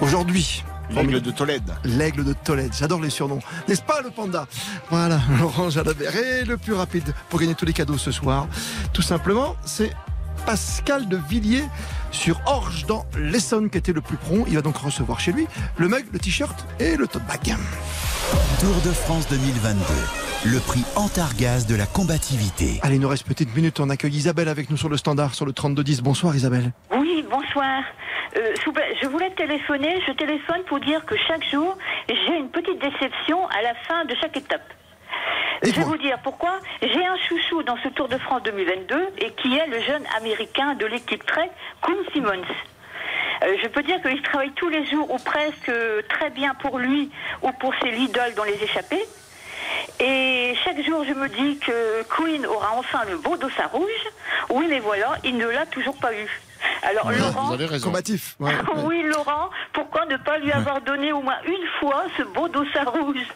Aujourd'hui, 0.02 0.62
L'aigle 0.88 1.20
de 1.20 1.32
Tolède. 1.32 1.74
L'aigle 1.82 2.22
de 2.22 2.32
Tolède. 2.32 2.70
J'adore 2.78 3.00
les 3.00 3.10
surnoms. 3.10 3.40
N'est-ce 3.66 3.82
pas 3.82 4.02
le 4.02 4.10
panda? 4.10 4.46
Voilà, 4.88 5.18
Laurent 5.40 5.68
Jalabert. 5.68 6.14
Et 6.14 6.44
le 6.44 6.56
plus 6.56 6.74
rapide 6.74 7.12
pour 7.28 7.40
gagner 7.40 7.56
tous 7.56 7.66
les 7.66 7.72
cadeaux 7.72 7.98
ce 7.98 8.12
soir, 8.12 8.46
tout 8.92 9.02
simplement, 9.02 9.56
c'est 9.64 9.90
Pascal 10.46 11.08
de 11.08 11.18
Villiers 11.28 11.66
sur 12.12 12.40
Orge 12.46 12.86
dans 12.86 13.04
l'Essonne 13.18 13.68
qui 13.68 13.78
était 13.78 13.92
le 13.92 14.00
plus 14.00 14.16
prompt. 14.16 14.44
Il 14.46 14.54
va 14.54 14.62
donc 14.62 14.76
recevoir 14.76 15.18
chez 15.18 15.32
lui 15.32 15.48
le 15.76 15.88
mug, 15.88 16.04
le 16.12 16.20
t-shirt 16.20 16.64
et 16.78 16.94
le 16.94 17.08
top 17.08 17.22
bag. 17.26 17.56
Tour 18.60 18.80
de 18.84 18.92
France 18.92 19.26
2022. 19.28 20.29
Le 20.42 20.58
prix 20.58 20.80
Antargaz 20.96 21.66
de 21.66 21.76
la 21.76 21.84
combativité. 21.84 22.80
Allez, 22.82 22.94
il 22.94 23.00
nous 23.02 23.10
reste 23.10 23.26
petite 23.26 23.54
minute. 23.54 23.78
On 23.78 23.90
accueille 23.90 24.14
Isabelle 24.14 24.48
avec 24.48 24.70
nous 24.70 24.78
sur 24.78 24.88
le 24.88 24.96
standard, 24.96 25.34
sur 25.34 25.44
le 25.44 25.52
3210. 25.52 26.00
Bonsoir 26.00 26.34
Isabelle. 26.34 26.72
Oui, 26.96 27.22
bonsoir. 27.30 27.82
Euh, 28.38 28.54
je 29.02 29.06
voulais 29.06 29.30
téléphoner. 29.36 30.00
Je 30.08 30.12
téléphone 30.12 30.62
pour 30.66 30.80
dire 30.80 31.04
que 31.04 31.14
chaque 31.28 31.44
jour, 31.50 31.76
j'ai 32.08 32.38
une 32.38 32.48
petite 32.48 32.80
déception 32.80 33.46
à 33.48 33.60
la 33.60 33.74
fin 33.86 34.06
de 34.06 34.14
chaque 34.18 34.34
étape. 34.34 34.64
Je 35.62 35.72
vais 35.72 35.82
vous 35.82 35.98
dire 35.98 36.18
pourquoi. 36.24 36.58
J'ai 36.80 37.04
un 37.04 37.18
chouchou 37.28 37.62
dans 37.64 37.76
ce 37.82 37.88
Tour 37.88 38.08
de 38.08 38.16
France 38.16 38.42
2022 38.44 39.08
et 39.18 39.32
qui 39.32 39.58
est 39.58 39.66
le 39.66 39.82
jeune 39.82 40.04
américain 40.16 40.72
de 40.72 40.86
l'équipe 40.86 41.24
Trek, 41.26 41.50
Kuhn 41.82 41.98
Simmons. 42.14 42.48
Euh, 43.42 43.56
je 43.62 43.68
peux 43.68 43.82
dire 43.82 44.00
qu'il 44.00 44.22
travaille 44.22 44.52
tous 44.52 44.70
les 44.70 44.86
jours 44.86 45.10
ou 45.10 45.18
presque 45.18 45.70
très 46.08 46.30
bien 46.30 46.54
pour 46.54 46.78
lui 46.78 47.10
ou 47.42 47.52
pour 47.60 47.74
ses 47.82 47.90
idoles 47.90 48.32
dans 48.36 48.44
les 48.44 48.56
échappées. 48.64 49.04
Et 49.98 50.54
chaque 50.64 50.82
jour, 50.84 51.04
je 51.04 51.12
me 51.12 51.28
dis 51.28 51.58
que 51.58 52.02
Queen 52.04 52.46
aura 52.46 52.72
enfin 52.74 53.00
le 53.08 53.18
beau 53.18 53.36
dossard 53.36 53.70
rouge. 53.72 54.06
Oui, 54.50 54.66
mais 54.68 54.80
voilà, 54.80 55.16
il 55.24 55.36
ne 55.36 55.46
l'a 55.46 55.66
toujours 55.66 55.96
pas 55.96 56.14
eu. 56.14 56.40
Alors, 56.82 57.10
Laurent. 57.12 57.48
Vous 57.48 57.54
avez 57.54 57.66
raison. 57.66 57.86
Combatif. 57.88 58.36
oui, 58.84 59.02
Laurent, 59.02 59.50
pourquoi 59.72 60.06
ne 60.06 60.16
pas 60.16 60.38
lui 60.38 60.52
avoir 60.52 60.80
donné 60.80 61.12
au 61.12 61.20
moins 61.20 61.38
une 61.46 61.66
fois 61.78 62.04
ce 62.16 62.22
beau 62.22 62.48
dossard 62.48 62.92
rouge? 62.92 63.26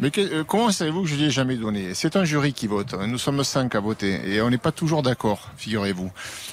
Mais 0.00 0.10
euh, 0.18 0.44
comment 0.44 0.70
savez-vous 0.70 1.02
que 1.02 1.08
je 1.08 1.14
ne 1.14 1.20
l'ai 1.20 1.30
jamais 1.30 1.56
donné? 1.56 1.94
C'est 1.94 2.16
un 2.16 2.24
jury 2.24 2.52
qui 2.52 2.66
vote. 2.66 2.94
Nous 3.06 3.18
sommes 3.18 3.44
cinq 3.44 3.74
à 3.74 3.80
voter 3.80 4.20
et 4.26 4.40
on 4.40 4.50
n'est 4.50 4.58
pas 4.58 4.72
toujours 4.72 5.02
d'accord, 5.02 5.50
figurez-vous. 5.56 6.10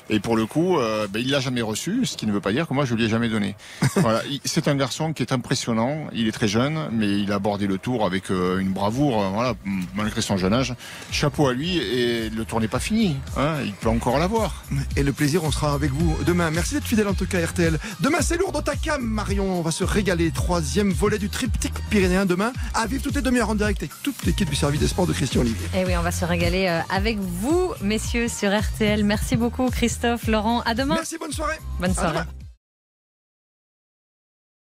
Et 0.10 0.20
pour 0.20 0.36
le 0.38 0.46
coup, 0.46 0.78
euh, 0.78 1.08
ben, 1.08 1.22
il 1.22 1.32
l'a 1.32 1.40
jamais 1.40 1.62
reçu, 1.62 2.06
ce 2.06 2.16
qui 2.16 2.26
ne 2.28 2.32
veut 2.32 2.42
pas 2.42 2.52
dire 2.52 2.68
que 2.68 2.74
moi 2.74 2.86
je 2.86 2.96
lui 2.96 3.06
ai 3.06 3.10
jamais 3.10 3.30
donné. 3.30 3.56
voilà, 3.96 4.22
c'est 4.46 4.68
un 4.68 4.76
garçon 4.76 5.14
qui 5.14 5.24
est 5.24 5.32
impressionnant. 5.32 6.08
Il 6.14 6.28
est 6.28 6.32
très 6.32 6.48
jeune, 6.48 6.90
mais 6.92 7.20
il 7.20 7.32
a 7.32 7.36
abordé 7.36 7.68
le 7.68 7.78
tour 7.78 8.06
avec 8.06 8.32
euh, 8.32 8.60
une 8.60 8.72
bravoure, 8.72 9.22
euh, 9.22 9.30
voilà, 9.30 9.54
malgré 9.96 10.22
son 10.22 10.38
jeune 10.38 10.54
âge. 10.54 10.76
Chapeau 11.12 11.48
à 11.48 11.54
lui 11.54 11.78
et 11.78 12.30
le 12.30 12.46
tour 12.46 12.62
n'est 12.62 12.68
pas 12.68 12.80
fini. 12.80 13.18
Hein, 13.36 13.56
il 13.66 13.74
peut 13.74 13.90
encore 13.90 14.20
l'avoir. 14.20 14.64
Et 14.96 15.04
le 15.04 15.12
plaisir, 15.14 15.44
on 15.44 15.52
sera 15.52 15.74
avec 15.74 15.92
vous 15.92 16.16
demain. 16.26 16.52
Merci 16.52 16.76
d'être 16.76 16.88
fidèle 16.88 17.08
en 17.08 17.14
tout 17.14 17.26
cas, 17.26 17.46
RTL. 17.46 17.78
Demain, 18.00 18.20
c'est 18.22 18.38
lourd 18.38 18.56
Otakam, 18.56 19.02
Marion. 19.02 19.60
On 19.60 19.62
va 19.62 19.72
se 19.72 19.84
régaler. 19.84 20.32
Troisième 20.32 20.92
volet 20.92 21.18
du 21.18 21.30
triptyque 21.30 21.74
pyrénéen 21.90 22.26
demain. 22.26 22.54
À 22.74 22.88
vivre 22.88 23.04
toutes 23.04 23.16
les 23.16 23.22
en 23.42 23.56
direct 23.56 23.82
avec 23.82 23.92
toute 24.04 24.26
l'équipe 24.26 24.50
du 24.50 24.56
service 24.56 24.80
des 24.80 24.88
sports 24.88 25.08
de 25.08 25.14
Christian 25.14 25.42
Olivier. 25.42 25.66
Et 25.74 25.80
eh 25.82 25.86
oui, 25.86 25.98
on 25.98 26.02
va 26.02 26.12
se 26.12 26.26
régaler 26.26 26.68
avec 26.90 27.18
vous, 27.20 27.74
messieurs, 27.82 28.28
sur 28.28 28.58
RTL. 28.58 29.04
Merci 29.04 29.36
beaucoup, 29.36 29.70
Christophe. 29.70 30.28
Laurent. 30.28 30.62
À 30.62 30.74
demain. 30.74 30.96
Merci, 30.96 31.18
bonne 31.18 31.32
soirée. 31.32 31.58
Bonne 31.80 31.94
soirée. 31.94 32.20